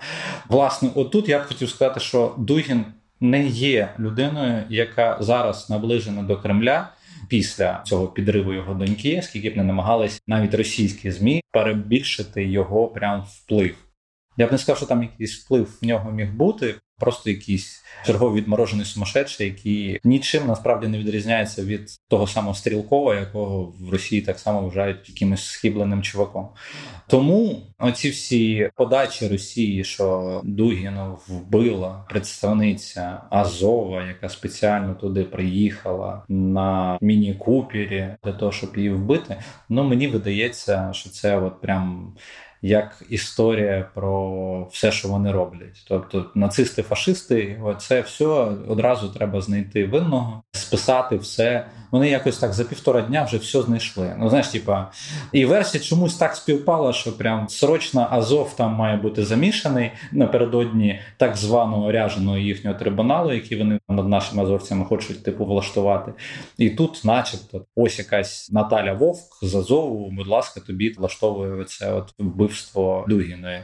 Власне, 0.49 0.89
отут 0.95 1.29
я 1.29 1.39
б 1.39 1.47
хотів 1.47 1.69
сказати, 1.69 1.99
що 1.99 2.35
Дугін 2.37 2.85
не 3.21 3.47
є 3.47 3.89
людиною, 3.99 4.63
яка 4.69 5.17
зараз 5.19 5.69
наближена 5.69 6.23
до 6.23 6.37
Кремля. 6.37 6.89
Після 7.29 7.81
цього 7.85 8.07
підриву 8.07 8.53
його 8.53 8.73
доньки, 8.73 9.21
скільки 9.21 9.49
б 9.49 9.57
не 9.57 9.63
намагались 9.63 10.21
навіть 10.27 10.53
російські 10.53 11.11
змі 11.11 11.41
перебільшити 11.51 12.45
його 12.45 12.87
прям 12.87 13.23
вплив. 13.27 13.75
Я 14.37 14.47
б 14.47 14.51
не 14.51 14.57
сказав, 14.57 14.77
що 14.77 14.85
там 14.85 15.03
якийсь 15.03 15.35
вплив 15.35 15.77
в 15.81 15.85
нього 15.85 16.11
міг 16.11 16.33
бути, 16.33 16.75
просто 16.99 17.29
якийсь 17.29 17.83
черговий 18.05 18.41
відморожений 18.41 18.85
сумасшедший, 18.85 19.47
який 19.47 19.99
нічим 20.03 20.47
насправді 20.47 20.87
не 20.87 20.97
відрізняється 20.97 21.63
від 21.63 21.89
того 22.07 22.27
самого 22.27 22.55
стрілкова, 22.55 23.15
якого 23.15 23.73
в 23.79 23.89
Росії 23.91 24.21
так 24.21 24.39
само 24.39 24.61
вважають 24.61 25.09
якимось 25.09 25.45
схибленим 25.45 26.01
чуваком. 26.01 26.49
Тому 27.07 27.61
оці 27.79 28.09
всі 28.09 28.69
подачі 28.75 29.27
Росії, 29.27 29.83
що 29.83 30.41
Дугіну 30.43 31.17
вбила 31.27 32.05
представниця 32.09 33.21
Азова, 33.29 34.03
яка 34.03 34.29
спеціально 34.29 34.95
туди 34.95 35.23
приїхала 35.23 36.23
на 36.29 36.97
міні-купері 37.01 38.15
для 38.23 38.33
того, 38.33 38.51
щоб 38.51 38.77
її 38.77 38.89
вбити. 38.89 39.37
Ну 39.69 39.83
мені 39.83 40.07
видається, 40.07 40.89
що 40.93 41.09
це 41.09 41.39
от 41.39 41.61
прям 41.61 42.15
як 42.67 43.03
історія 43.09 43.89
про 43.93 44.67
все, 44.71 44.91
що 44.91 45.07
вони 45.07 45.31
роблять. 45.31 45.85
Тобто 45.87 46.25
нацисти, 46.35 46.83
фашисти, 46.83 47.61
це 47.77 48.01
все 48.01 48.25
одразу 48.67 49.09
треба 49.09 49.41
знайти 49.41 49.85
винного, 49.85 50.43
списати 50.51 51.17
все. 51.17 51.67
Вони 51.91 52.09
якось 52.09 52.37
так 52.37 52.53
за 52.53 52.63
півтора 52.63 53.01
дня 53.01 53.23
вже 53.23 53.37
все 53.37 53.61
знайшли. 53.61 54.15
Ну 54.19 54.29
знаєш, 54.29 54.47
типа, 54.47 54.91
і 55.31 55.45
версія 55.45 55.83
чомусь 55.83 56.15
так 56.15 56.35
співпала, 56.35 56.93
що 56.93 57.17
прям 57.17 57.49
срочно 57.49 58.07
Азов 58.11 58.55
там 58.55 58.73
має 58.73 58.97
бути 58.97 59.25
замішаний 59.25 59.91
напередодні 60.11 60.99
так 61.17 61.37
званого 61.37 61.91
ряженого 61.91 62.37
їхнього 62.37 62.79
трибуналу, 62.79 63.33
який 63.33 63.57
вони 63.57 63.79
над 63.89 64.09
нашими 64.09 64.43
азовцями 64.43 64.85
хочуть 64.85 65.23
типу 65.23 65.45
влаштувати. 65.45 66.13
І 66.57 66.69
тут, 66.69 67.01
начебто, 67.05 67.65
ось 67.75 67.99
якась 67.99 68.51
Наталя 68.51 68.93
Вовк 68.93 69.37
з 69.41 69.55
Азову, 69.55 70.11
будь 70.11 70.27
ласка, 70.27 70.59
тобі 70.59 70.89
влаштовує 70.89 71.63
це 71.63 71.93
от 71.93 72.13
вбивство 72.19 73.05
Дугіної. 73.07 73.59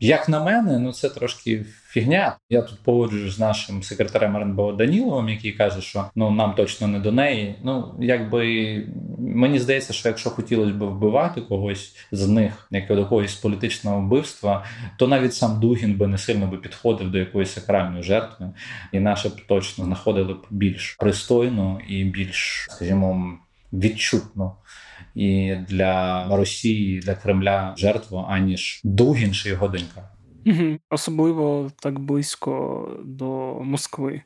Як 0.00 0.28
на 0.28 0.44
мене, 0.44 0.78
ну 0.78 0.92
це 0.92 1.08
трошки 1.08 1.64
фігня. 1.88 2.36
Я 2.50 2.62
тут 2.62 2.78
погоджуюсь 2.84 3.34
з 3.34 3.38
нашим 3.38 3.82
секретарем 3.82 4.36
РНБО 4.36 4.72
Даніловим, 4.72 5.28
який 5.28 5.52
каже, 5.52 5.80
що 5.80 6.04
ну 6.14 6.30
нам 6.30 6.54
точно 6.54 6.86
не 6.86 6.98
до 6.98 7.12
неї. 7.12 7.43
Ну 7.62 7.94
якби 8.00 8.44
мені 9.18 9.58
здається, 9.58 9.92
що 9.92 10.08
якщо 10.08 10.30
хотілося 10.30 10.72
б 10.72 10.84
вбивати 10.84 11.40
когось 11.40 11.96
з 12.12 12.28
них, 12.28 12.66
як 12.70 12.88
до 12.88 12.98
якогось 12.98 13.34
політичного 13.34 14.00
вбивства, 14.00 14.64
то 14.98 15.08
навіть 15.08 15.34
сам 15.34 15.60
Дугін 15.60 15.94
би 15.94 16.06
не 16.06 16.18
сильно 16.18 16.46
би 16.46 16.56
підходив 16.56 17.10
до 17.10 17.18
якоїсь 17.18 17.52
сакральної 17.52 18.02
жертви, 18.02 18.50
і 18.92 19.00
наше 19.00 19.28
б 19.28 19.32
точно 19.48 19.84
знаходили 19.84 20.34
б 20.34 20.46
більш 20.50 20.96
пристойно 21.00 21.78
і 21.88 22.04
більш, 22.04 22.66
скажімо, 22.70 23.38
відчутно. 23.72 24.56
І 25.14 25.54
для 25.68 26.26
Росії, 26.36 27.00
для 27.00 27.14
Кремля 27.14 27.74
жертву, 27.76 28.26
аніж 28.28 28.80
Дугін 28.84 29.34
чи 29.34 29.48
його 29.48 29.68
донька. 29.68 30.08
Особливо 30.90 31.70
так 31.80 31.98
близько 31.98 32.88
до 33.04 33.60
Москви. 33.62 34.22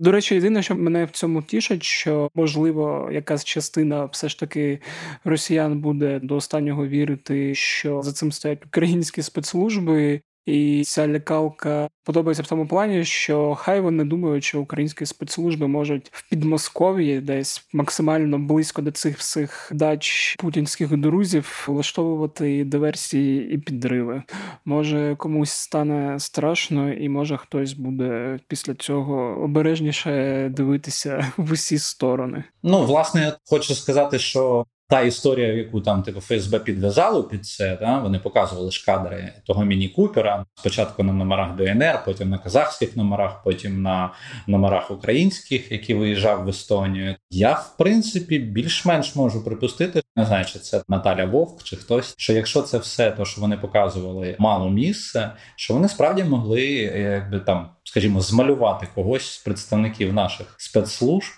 До 0.00 0.12
речі, 0.12 0.34
єдине, 0.34 0.62
що 0.62 0.74
мене 0.74 1.04
в 1.04 1.10
цьому 1.10 1.42
тішить, 1.42 1.82
що 1.82 2.30
можливо 2.34 3.10
якась 3.12 3.44
частина 3.44 4.04
все 4.04 4.28
ж 4.28 4.38
таки 4.38 4.80
росіян 5.24 5.80
буде 5.80 6.20
до 6.22 6.36
останнього 6.36 6.86
вірити, 6.86 7.54
що 7.54 8.02
за 8.02 8.12
цим 8.12 8.32
стоять 8.32 8.66
українські 8.66 9.22
спецслужби, 9.22 10.20
і 10.48 10.84
ця 10.84 11.08
лякалка 11.08 11.88
подобається 12.04 12.42
в 12.42 12.46
тому 12.46 12.66
плані, 12.66 13.04
що 13.04 13.54
хай 13.54 13.80
вони 13.80 14.04
думають, 14.04 14.44
що 14.44 14.60
українські 14.60 15.06
спецслужби 15.06 15.68
можуть 15.68 16.08
в 16.12 16.30
Підмосков'ї 16.30 17.20
десь 17.20 17.68
максимально 17.72 18.38
близько 18.38 18.82
до 18.82 18.90
цих 18.90 19.18
всіх 19.18 19.70
дач 19.74 20.34
путінських 20.38 20.96
друзів 20.96 21.64
влаштовувати 21.68 22.64
диверсії 22.64 23.54
і 23.54 23.58
підриви. 23.58 24.22
Може 24.64 25.16
комусь 25.18 25.50
стане 25.50 26.20
страшно, 26.20 26.92
і 26.92 27.08
може 27.08 27.36
хтось 27.36 27.72
буде 27.72 28.38
після 28.48 28.74
цього 28.74 29.42
обережніше 29.42 30.48
дивитися 30.56 31.32
в 31.36 31.52
усі 31.52 31.78
сторони. 31.78 32.44
Ну 32.62 32.84
власне, 32.84 33.36
хочу 33.46 33.74
сказати, 33.74 34.18
що 34.18 34.66
та 34.88 35.00
історія, 35.00 35.52
яку 35.52 35.80
там 35.80 36.02
типу 36.02 36.20
ФСБ 36.20 36.58
підв'язало 36.58 37.24
під 37.24 37.46
це, 37.46 37.78
да, 37.80 37.98
вони 37.98 38.18
показували 38.18 38.70
ж 38.70 38.86
кадри 38.86 39.32
того 39.46 39.64
міні-купера. 39.64 40.44
Спочатку 40.54 41.02
на 41.02 41.12
номерах 41.12 41.56
ДНР, 41.56 42.02
потім 42.04 42.30
на 42.30 42.38
казахських 42.38 42.96
номерах, 42.96 43.42
потім 43.42 43.82
на 43.82 44.10
номерах 44.46 44.90
українських, 44.90 45.72
які 45.72 45.94
виїжджав 45.94 46.44
в 46.44 46.48
Естонію. 46.48 47.16
Я 47.30 47.52
в 47.52 47.76
принципі 47.78 48.38
більш-менш 48.38 49.16
можу 49.16 49.44
припустити, 49.44 50.02
не 50.16 50.24
знаю, 50.24 50.44
чи 50.44 50.58
це 50.58 50.82
Наталя 50.88 51.24
Вовк 51.24 51.62
чи 51.62 51.76
хтось. 51.76 52.14
Що 52.18 52.32
якщо 52.32 52.62
це 52.62 52.78
все, 52.78 53.10
то 53.10 53.24
що 53.24 53.40
вони 53.40 53.56
показували 53.56 54.36
мало 54.38 54.70
місце, 54.70 55.30
що 55.56 55.74
вони 55.74 55.88
справді 55.88 56.24
могли, 56.24 56.62
якби 56.62 57.40
там, 57.40 57.68
скажімо, 57.84 58.20
змалювати 58.20 58.88
когось 58.94 59.32
з 59.32 59.38
представників 59.38 60.12
наших 60.12 60.54
спецслужб 60.58 61.32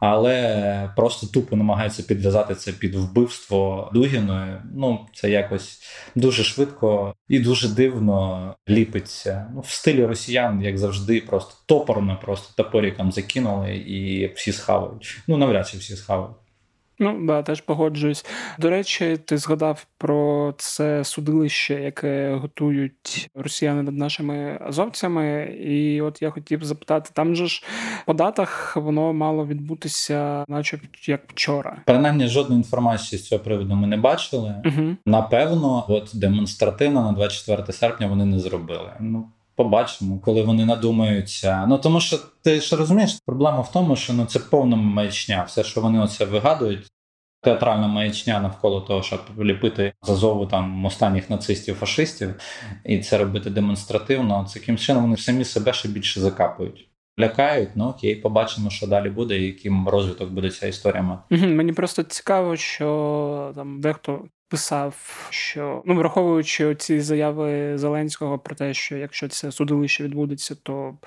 але 0.00 0.92
просто 0.96 1.26
тупо 1.26 1.56
намагаються 1.56 2.02
підв'язати 2.02 2.54
це 2.54 2.72
під 2.72 2.94
вбивство 2.94 3.90
Дугіною. 3.94 4.62
Ну 4.74 5.06
це 5.14 5.30
якось 5.30 5.80
дуже 6.14 6.44
швидко 6.44 7.14
і 7.28 7.38
дуже 7.38 7.68
дивно 7.68 8.54
ліпиться. 8.68 9.50
Ну 9.54 9.60
в 9.60 9.68
стилі 9.68 10.06
росіян, 10.06 10.62
як 10.62 10.78
завжди, 10.78 11.20
просто 11.20 11.54
топорно, 11.66 12.18
просто 12.22 12.62
топоріком 12.62 13.12
закинули 13.12 13.76
і 13.76 14.32
всі 14.34 14.52
схавають. 14.52 15.18
Ну 15.28 15.36
навряд 15.36 15.68
чи 15.68 15.78
всі 15.78 15.96
схавають. 15.96 16.36
Ну 17.00 17.26
да, 17.26 17.42
теж 17.42 17.60
погоджуюсь. 17.60 18.26
До 18.58 18.70
речі, 18.70 19.18
ти 19.24 19.38
згадав 19.38 19.86
про 19.98 20.54
це 20.56 21.04
судилище, 21.04 21.74
яке 21.74 22.34
готують 22.34 23.30
росіяни 23.34 23.82
над 23.82 23.96
нашими 23.96 24.58
азовцями. 24.60 25.44
І 25.44 26.00
от 26.00 26.22
я 26.22 26.30
хотів 26.30 26.64
запитати, 26.64 27.10
там 27.12 27.34
же 27.34 27.46
ж 27.46 27.64
по 28.06 28.12
датах 28.12 28.76
воно 28.76 29.12
мало 29.12 29.46
відбутися, 29.46 30.44
наче 30.48 30.78
як 31.06 31.20
вчора. 31.26 31.76
Принаймні, 31.86 32.28
жодної 32.28 32.58
інформації 32.58 33.18
з 33.18 33.28
цього 33.28 33.44
приводу 33.44 33.74
ми 33.74 33.86
не 33.86 33.96
бачили. 33.96 34.54
Угу. 34.64 34.96
Напевно, 35.06 35.84
от 35.88 36.10
демонстративно 36.14 37.02
на 37.02 37.12
24 37.12 37.72
серпня 37.72 38.06
вони 38.06 38.24
не 38.24 38.38
зробили. 38.38 38.92
Ну 39.00 39.28
побачимо, 39.54 40.18
коли 40.24 40.42
вони 40.42 40.64
надумаються. 40.64 41.66
Ну 41.68 41.78
тому 41.78 42.00
що 42.00 42.18
ти 42.42 42.60
ж 42.60 42.76
розумієш, 42.76 43.18
проблема 43.26 43.60
в 43.60 43.72
тому, 43.72 43.96
що 43.96 44.12
ну 44.12 44.24
це 44.24 44.38
повна 44.38 44.76
маячня. 44.76 45.42
Все, 45.42 45.64
що 45.64 45.80
вони 45.80 46.00
оце 46.00 46.24
вигадують. 46.24 46.90
Театральна 47.42 47.88
маячня 47.88 48.40
навколо 48.40 48.80
того, 48.80 49.02
щоб 49.02 49.20
ліпити 49.40 49.92
зазову 50.02 50.46
там 50.46 50.84
останніх 50.84 51.30
нацистів, 51.30 51.74
фашистів, 51.74 52.34
і 52.84 52.98
це 52.98 53.18
робити 53.18 53.50
демонстративно. 53.50 54.46
Це 54.48 54.58
яким 54.58 54.78
чином 54.78 55.02
вони 55.02 55.16
самі 55.16 55.44
себе 55.44 55.72
ще 55.72 55.88
більше 55.88 56.20
закапують. 56.20 56.90
Лякають, 57.20 57.68
ну 57.74 57.84
окей, 57.88 58.16
побачимо, 58.16 58.70
що 58.70 58.86
далі 58.86 59.10
буде, 59.10 59.38
і 59.38 59.46
яким 59.46 59.88
розвиток 59.88 60.30
буде 60.30 60.50
ця 60.50 60.66
історія 60.66 61.02
мати. 61.02 61.36
Мені 61.46 61.72
просто 61.72 62.02
цікаво, 62.02 62.56
що 62.56 63.52
там 63.54 63.80
дехто 63.80 64.24
писав, 64.50 65.26
що 65.30 65.82
ну 65.86 65.94
враховуючи 65.94 66.74
ці 66.74 67.00
заяви 67.00 67.78
Зеленського 67.78 68.38
про 68.38 68.54
те, 68.54 68.74
що 68.74 68.96
якщо 68.96 69.28
це 69.28 69.52
судилище 69.52 70.04
відбудеться, 70.04 70.54
то 70.62 70.98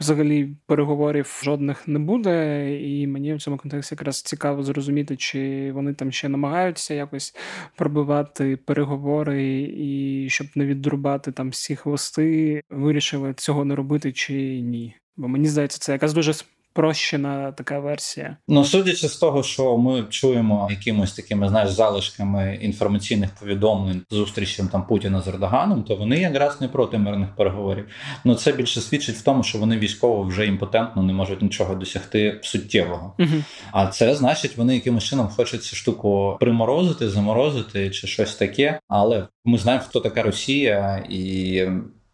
взагалі 0.00 0.48
переговорів 0.66 1.40
жодних 1.44 1.88
не 1.88 1.98
буде. 1.98 2.66
І 2.80 3.06
мені 3.06 3.34
в 3.34 3.42
цьому 3.42 3.56
контексті 3.56 3.94
якраз 3.94 4.22
цікаво 4.22 4.62
зрозуміти, 4.62 5.16
чи 5.16 5.72
вони 5.72 5.94
там 5.94 6.12
ще 6.12 6.28
намагаються 6.28 6.94
якось 6.94 7.36
пробивати 7.76 8.56
переговори, 8.56 9.60
і 9.76 10.26
щоб 10.30 10.46
не 10.54 10.66
відрубати 10.66 11.32
там 11.32 11.50
всі 11.50 11.76
хвости, 11.76 12.62
вирішили 12.70 13.34
цього 13.34 13.64
не 13.64 13.74
робити 13.74 14.12
чи 14.12 14.60
ні. 14.60 14.94
Бо 15.16 15.28
мені 15.28 15.48
здається, 15.48 15.78
це 15.78 15.92
якась 15.92 16.12
дуже 16.12 16.32
спрощена 16.80 17.52
така 17.52 17.78
версія. 17.78 18.36
Ну 18.48 18.64
судячи 18.64 19.08
з 19.08 19.16
того, 19.16 19.42
що 19.42 19.78
ми 19.78 20.04
чуємо 20.10 20.68
якимось 20.70 21.12
такими 21.12 21.48
знаєш 21.48 21.70
залишками 21.70 22.58
інформаційних 22.62 23.30
повідомлень 23.40 24.02
зустрічем 24.10 24.68
там 24.68 24.86
Путіна 24.86 25.20
з 25.20 25.28
Ердоганом, 25.28 25.82
то 25.82 25.96
вони 25.96 26.16
якраз 26.16 26.60
не 26.60 26.68
проти 26.68 26.98
мирних 26.98 27.36
переговорів. 27.36 27.86
Ну 28.24 28.34
це 28.34 28.52
більше 28.52 28.80
свідчить 28.80 29.16
в 29.16 29.22
тому, 29.22 29.42
що 29.42 29.58
вони 29.58 29.78
військово 29.78 30.22
вже 30.22 30.46
імпотентно 30.46 31.02
не 31.02 31.12
можуть 31.12 31.42
нічого 31.42 31.74
досягти 31.74 32.40
суттєвого. 32.42 33.14
Угу. 33.18 33.44
А 33.72 33.86
це 33.86 34.14
значить, 34.14 34.56
вони 34.56 34.74
якимось 34.74 35.04
чином 35.04 35.28
хочуть 35.28 35.64
цю 35.64 35.76
штуку 35.76 36.36
приморозити, 36.40 37.10
заморозити 37.10 37.90
чи 37.90 38.06
щось 38.06 38.34
таке. 38.34 38.80
Але 38.88 39.26
ми 39.44 39.58
знаємо, 39.58 39.84
хто 39.88 40.00
така 40.00 40.22
Росія, 40.22 41.04
і 41.10 41.62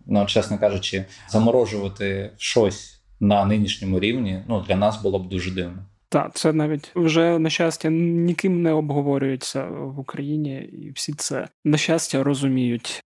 ну 0.07 0.26
чесно 0.26 0.59
кажучи, 0.59 1.05
заморожувати 1.29 2.31
щось 2.37 2.95
на 3.20 3.44
нинішньому 3.44 4.00
рівні 4.00 4.42
ну 4.48 4.64
для 4.68 4.76
нас 4.76 5.02
було 5.02 5.18
б 5.18 5.29
дуже 5.29 5.50
дивно. 5.50 5.79
Так, 6.09 6.35
це 6.35 6.52
навіть 6.52 6.90
вже 6.94 7.38
на 7.38 7.50
щастя 7.50 7.90
ніким 7.90 8.62
не 8.62 8.72
обговорюється 8.72 9.64
в 9.64 9.98
Україні, 9.98 10.57
і 10.57 10.90
всі 10.90 11.12
це 11.12 11.48
на 11.64 11.76
щастя 11.76 12.22
розуміють. 12.22 13.02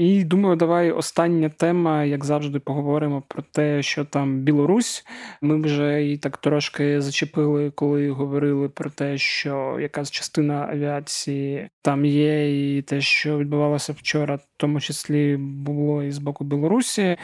І 0.00 0.24
думаю, 0.24 0.56
давай 0.56 0.90
остання 0.90 1.48
тема, 1.48 2.04
як 2.04 2.24
завжди, 2.24 2.58
поговоримо 2.58 3.22
про 3.28 3.42
те, 3.42 3.82
що 3.82 4.04
там 4.04 4.40
Білорусь. 4.40 5.04
Ми 5.42 5.60
вже 5.60 6.06
і 6.06 6.18
так 6.18 6.36
трошки 6.36 7.00
зачепили, 7.00 7.70
коли 7.70 8.10
говорили 8.10 8.68
про 8.68 8.90
те, 8.90 9.18
що 9.18 9.78
якась 9.80 10.10
частина 10.10 10.68
авіації 10.70 11.68
там 11.82 12.04
є, 12.04 12.76
і 12.78 12.82
те, 12.82 13.00
що 13.00 13.38
відбувалося 13.38 13.92
вчора, 13.92 14.34
в 14.34 14.46
тому 14.56 14.80
числі 14.80 15.36
було 15.36 16.02
і 16.02 16.10
з 16.10 16.18
боку 16.18 16.44
Білорусі. 16.44 17.16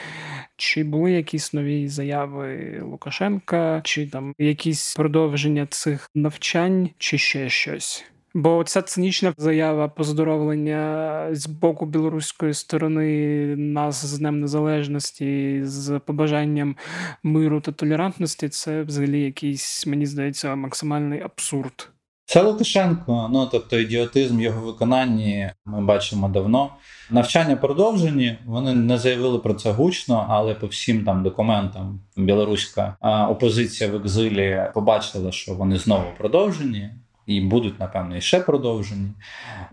Чи 0.57 0.85
були 0.85 1.13
якісь 1.13 1.53
нові 1.53 1.89
заяви 1.89 2.81
Лукашенка, 2.83 3.81
чи 3.85 4.07
там 4.07 4.35
якісь 4.39 4.95
продовження 4.95 5.67
цих 5.67 6.11
навчань, 6.15 6.91
чи 6.99 7.19
ще 7.19 7.49
щось? 7.49 8.05
Бо 8.35 8.65
ця 8.65 8.83
цинічна 8.83 9.35
заява 9.37 9.89
поздоровлення 9.89 11.29
з 11.33 11.47
боку 11.47 11.87
білоруської 11.87 12.55
сторони 12.55 13.57
нас 13.57 14.05
з 14.05 14.19
Днем 14.19 14.41
Незалежності 14.41 15.61
з 15.65 15.99
побажанням 15.99 16.77
миру 17.23 17.61
та 17.61 17.73
толерантності 17.73 18.49
це 18.49 18.83
взагалі 18.83 19.21
якийсь, 19.21 19.87
мені 19.87 20.07
здається, 20.07 20.55
максимальний 20.55 21.21
абсурд. 21.21 21.91
Це 22.29 22.43
Лукашенко, 22.43 23.29
ну 23.33 23.49
тобто 23.53 23.79
ідіотизм 23.79 24.41
його 24.41 24.67
виконанні 24.67 25.51
ми 25.65 25.81
бачимо 25.81 26.29
давно. 26.29 26.71
Навчання 27.11 27.57
продовжені. 27.57 28.39
Вони 28.47 28.75
не 28.75 28.99
заявили 28.99 29.39
про 29.39 29.55
це 29.55 29.71
гучно, 29.73 30.27
але 30.29 30.55
по 30.55 30.67
всім 30.67 31.05
там 31.05 31.23
документам 31.23 32.01
білоруська 32.17 32.97
опозиція 33.31 33.91
в 33.91 33.95
екзилі 33.95 34.63
побачила, 34.75 35.33
що 35.33 35.55
вони 35.55 35.79
знову 35.79 36.05
продовжені 36.19 36.91
і 37.27 37.41
будуть, 37.41 37.81
напевно, 37.81 38.17
і 38.17 38.21
ще 38.21 38.41
продовжені. 38.41 39.11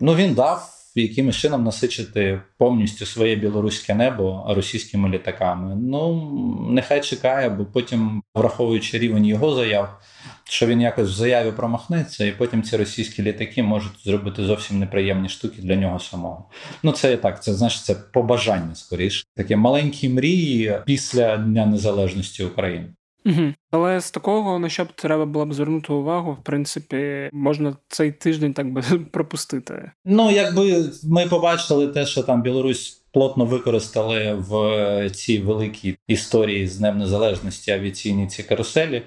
Ну 0.00 0.14
він 0.14 0.34
дав 0.34 0.68
якимось 1.02 1.36
чином 1.36 1.64
насичити 1.64 2.40
повністю 2.58 3.06
своє 3.06 3.36
білоруське 3.36 3.94
небо 3.94 4.44
російськими 4.48 5.08
літаками. 5.08 5.76
Ну 5.76 6.30
нехай 6.70 7.00
чекає, 7.00 7.48
бо 7.48 7.64
потім, 7.64 8.22
враховуючи 8.34 8.98
рівень 8.98 9.26
його 9.26 9.54
заяв, 9.54 10.00
що 10.44 10.66
він 10.66 10.80
якось 10.80 11.08
в 11.08 11.14
заяві 11.14 11.52
промахнеться, 11.52 12.24
і 12.24 12.32
потім 12.32 12.62
ці 12.62 12.76
російські 12.76 13.22
літаки 13.22 13.62
можуть 13.62 14.04
зробити 14.04 14.44
зовсім 14.44 14.78
неприємні 14.78 15.28
штуки 15.28 15.62
для 15.62 15.76
нього 15.76 15.98
самого. 15.98 16.44
Ну 16.82 16.92
це 16.92 17.12
і 17.12 17.16
так, 17.16 17.42
це 17.42 17.54
значить 17.54 17.84
це 17.84 17.94
побажання 17.94 18.74
скоріше. 18.74 19.24
Такі 19.36 19.56
маленькі 19.56 20.08
мрії 20.08 20.78
після 20.86 21.36
Дня 21.36 21.66
Незалежності 21.66 22.44
України. 22.44 22.86
Угу. 23.26 23.54
Але 23.70 24.00
з 24.00 24.10
такого, 24.10 24.58
на 24.58 24.68
що 24.68 24.84
б 24.84 24.92
треба 24.94 25.26
було 25.26 25.46
б 25.46 25.54
звернути 25.54 25.92
увагу, 25.92 26.32
в 26.32 26.44
принципі, 26.44 27.30
можна 27.32 27.76
цей 27.88 28.12
тиждень 28.12 28.54
так 28.54 28.72
би 28.72 28.82
пропустити. 29.12 29.90
Ну, 30.04 30.30
якби 30.30 30.84
ми 31.04 31.26
побачили 31.26 31.88
те, 31.88 32.06
що 32.06 32.22
там 32.22 32.42
Білорусь 32.42 33.04
плотно 33.12 33.44
використали 33.44 34.34
в 34.34 35.10
цій 35.10 35.38
великій 35.38 35.96
історії 36.08 36.68
з 36.68 36.78
Днем 36.78 36.98
Незалежності 36.98 37.70
авіаційні 37.70 38.26
ці 38.26 38.42
каруселі. 38.42 39.02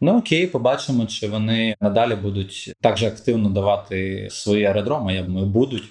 Ну 0.00 0.18
окей, 0.18 0.46
побачимо, 0.46 1.06
чи 1.06 1.28
вони 1.28 1.74
надалі 1.80 2.14
будуть 2.14 2.72
так 2.80 2.98
же 2.98 3.06
активно 3.06 3.48
давати 3.48 4.28
свої 4.30 4.64
аеродроми. 4.64 5.14
Я 5.14 5.22
думаю, 5.22 5.46
будуть. 5.46 5.84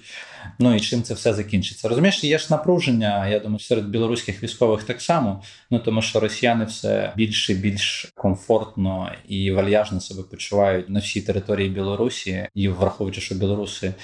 Ну 0.58 0.74
і 0.74 0.80
чим 0.80 1.02
це 1.02 1.14
все 1.14 1.34
закінчиться? 1.34 1.88
Розумієш, 1.88 2.24
є 2.24 2.38
ж 2.38 2.46
напруження. 2.50 3.28
Я 3.28 3.38
думаю, 3.38 3.58
серед 3.58 3.88
білоруських 3.88 4.42
військових 4.42 4.84
так 4.84 5.00
само. 5.00 5.42
Ну 5.70 5.78
тому 5.78 6.02
що 6.02 6.20
росіяни 6.20 6.64
все 6.64 7.12
більш 7.16 7.50
і 7.50 7.54
більш 7.54 8.12
комфортно 8.14 9.12
і 9.28 9.50
вальяжно 9.50 10.00
себе 10.00 10.22
почувають 10.22 10.88
на 10.88 11.00
всій 11.00 11.20
території 11.20 11.68
Білорусі, 11.68 12.48
і 12.54 12.68
враховуючи, 12.68 13.20
що 13.20 13.34
білоруси 13.34 13.94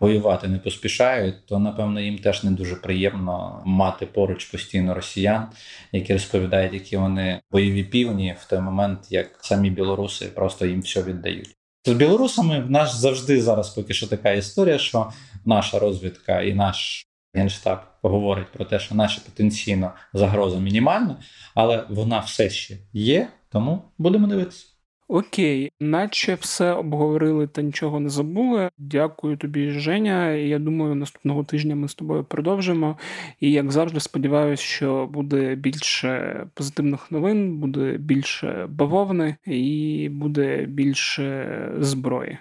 воювати 0.00 0.48
не 0.48 0.58
поспішають, 0.58 1.46
то 1.46 1.58
напевно 1.58 2.00
їм 2.00 2.18
теж 2.18 2.44
не 2.44 2.50
дуже 2.50 2.76
приємно 2.76 3.62
мати 3.66 4.06
поруч 4.06 4.44
постійно 4.44 4.94
росіян, 4.94 5.46
які 5.92 6.12
розповідають, 6.12 6.74
які 6.74 6.96
вони 6.96 7.40
бойові 7.50 7.84
півні 7.84 8.36
в 8.40 8.44
той 8.44 8.60
момент, 8.60 8.98
як 9.10 9.38
самі 9.40 9.70
білоруси 9.70 10.26
просто 10.26 10.66
їм 10.66 10.80
все 10.80 11.02
віддають. 11.02 11.58
З 11.84 11.92
білорусами 11.92 12.60
в 12.60 12.70
нас 12.70 12.96
завжди 12.96 13.42
зараз 13.42 13.70
поки 13.70 13.94
що 13.94 14.06
така 14.06 14.30
історія, 14.30 14.78
що 14.78 15.12
наша 15.44 15.78
розвідка 15.78 16.42
і 16.42 16.54
наш 16.54 17.06
генштаб 17.34 17.78
говорить 18.02 18.52
про 18.52 18.64
те, 18.64 18.78
що 18.78 18.94
наша 18.94 19.20
потенційна 19.24 19.92
загроза 20.12 20.58
мінімальна, 20.58 21.16
але 21.54 21.84
вона 21.88 22.18
все 22.18 22.50
ще 22.50 22.76
є, 22.92 23.28
тому 23.48 23.82
будемо 23.98 24.26
дивитися. 24.26 24.66
Окей, 25.10 25.70
наче 25.80 26.34
все 26.34 26.72
обговорили 26.72 27.46
та 27.46 27.62
нічого 27.62 28.00
не 28.00 28.08
забули. 28.08 28.70
Дякую 28.78 29.36
тобі, 29.36 29.70
Женя. 29.70 30.30
Я 30.30 30.58
думаю, 30.58 30.94
наступного 30.94 31.44
тижня 31.44 31.74
ми 31.74 31.88
з 31.88 31.94
тобою 31.94 32.24
продовжимо. 32.24 32.98
І 33.40 33.52
як 33.52 33.72
завжди, 33.72 34.00
сподіваюся, 34.00 34.62
що 34.62 35.06
буде 35.06 35.54
більше 35.54 36.46
позитивних 36.54 37.10
новин, 37.10 37.58
буде 37.58 37.92
більше 37.92 38.66
бавовни 38.70 39.36
і 39.46 40.08
буде 40.12 40.66
більше 40.66 41.72
зброї. 41.78 42.38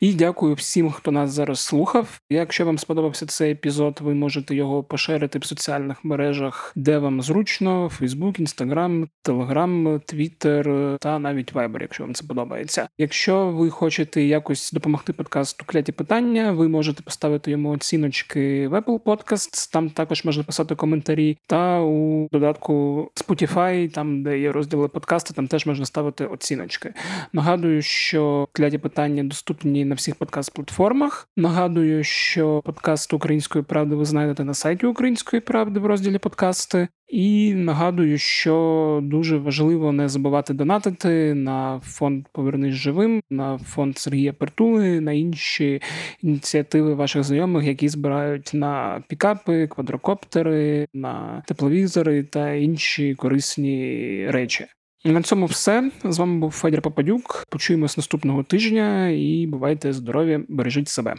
І 0.00 0.12
дякую 0.12 0.54
всім, 0.54 0.90
хто 0.90 1.10
нас 1.10 1.30
зараз 1.30 1.60
слухав. 1.60 2.20
Якщо 2.30 2.66
вам 2.66 2.78
сподобався 2.78 3.26
цей 3.26 3.52
епізод, 3.52 3.98
ви 4.02 4.14
можете 4.14 4.54
його 4.54 4.82
поширити 4.82 5.38
в 5.38 5.44
соціальних 5.44 6.04
мережах, 6.04 6.72
де 6.76 6.98
вам 6.98 7.22
зручно: 7.22 7.90
Facebook, 8.00 8.40
Instagram, 8.40 9.08
Telegram, 9.24 9.82
Twitter 10.14 10.96
та 10.98 11.18
навіть 11.18 11.54
Viber, 11.54 11.80
якщо 11.80 12.04
вам 12.04 12.14
це 12.14 12.26
подобається. 12.26 12.88
Якщо 12.98 13.46
ви 13.46 13.70
хочете 13.70 14.22
якось 14.22 14.72
допомогти 14.72 15.12
подкасту 15.12 15.64
кляті 15.66 15.92
питання, 15.92 16.52
ви 16.52 16.68
можете 16.68 17.02
поставити 17.02 17.50
йому 17.50 17.70
оціночки 17.70 18.68
в 18.68 18.74
Apple 18.74 19.00
Podcasts, 19.00 19.72
Там 19.72 19.90
також 19.90 20.24
можна 20.24 20.42
писати 20.42 20.74
коментарі. 20.74 21.38
Та 21.46 21.80
у 21.80 22.28
додатку 22.32 23.08
Spotify, 23.14 23.90
там 23.90 24.22
де 24.22 24.38
є 24.38 24.52
розділи 24.52 24.88
подкасти, 24.88 25.34
там 25.34 25.48
теж 25.48 25.66
можна 25.66 25.86
ставити 25.86 26.26
оціночки. 26.26 26.94
Нагадую, 27.32 27.82
що 27.82 28.48
кляті 28.52 28.78
питання 28.78 29.24
доступні 29.24 29.85
на 29.86 29.94
всіх 29.94 30.14
подкаст-платформах. 30.14 31.28
Нагадую, 31.36 32.04
що 32.04 32.62
подкаст 32.64 33.12
Української 33.12 33.64
правди 33.64 33.94
ви 33.94 34.04
знайдете 34.04 34.44
на 34.44 34.54
сайті 34.54 34.86
Української 34.86 35.40
правди 35.40 35.80
в 35.80 35.86
розділі 35.86 36.18
подкасти. 36.18 36.88
І 37.08 37.54
нагадую, 37.54 38.18
що 38.18 39.00
дуже 39.02 39.36
важливо 39.36 39.92
не 39.92 40.08
забувати 40.08 40.54
донатити 40.54 41.34
на 41.34 41.80
фонд 41.84 42.26
Повернись 42.32 42.74
живим, 42.74 43.22
на 43.30 43.58
фонд 43.58 43.98
Сергія 43.98 44.32
Пертули, 44.32 45.00
на 45.00 45.12
інші 45.12 45.82
ініціативи 46.22 46.94
ваших 46.94 47.24
знайомих, 47.24 47.66
які 47.66 47.88
збирають 47.88 48.50
на 48.54 49.02
пікапи, 49.08 49.66
квадрокоптери, 49.66 50.86
на 50.94 51.42
тепловізори 51.46 52.22
та 52.22 52.52
інші 52.52 53.14
корисні 53.14 54.26
речі. 54.30 54.66
На 55.06 55.22
цьому 55.22 55.46
все. 55.46 55.90
З 56.04 56.18
вами 56.18 56.38
був 56.38 56.50
Федір 56.50 56.82
Пападюк. 56.82 57.46
Почуємось 57.50 57.96
наступного 57.96 58.42
тижня 58.42 59.08
і 59.08 59.46
бувайте 59.46 59.92
здорові, 59.92 60.40
бережіть 60.48 60.88
себе. 60.88 61.14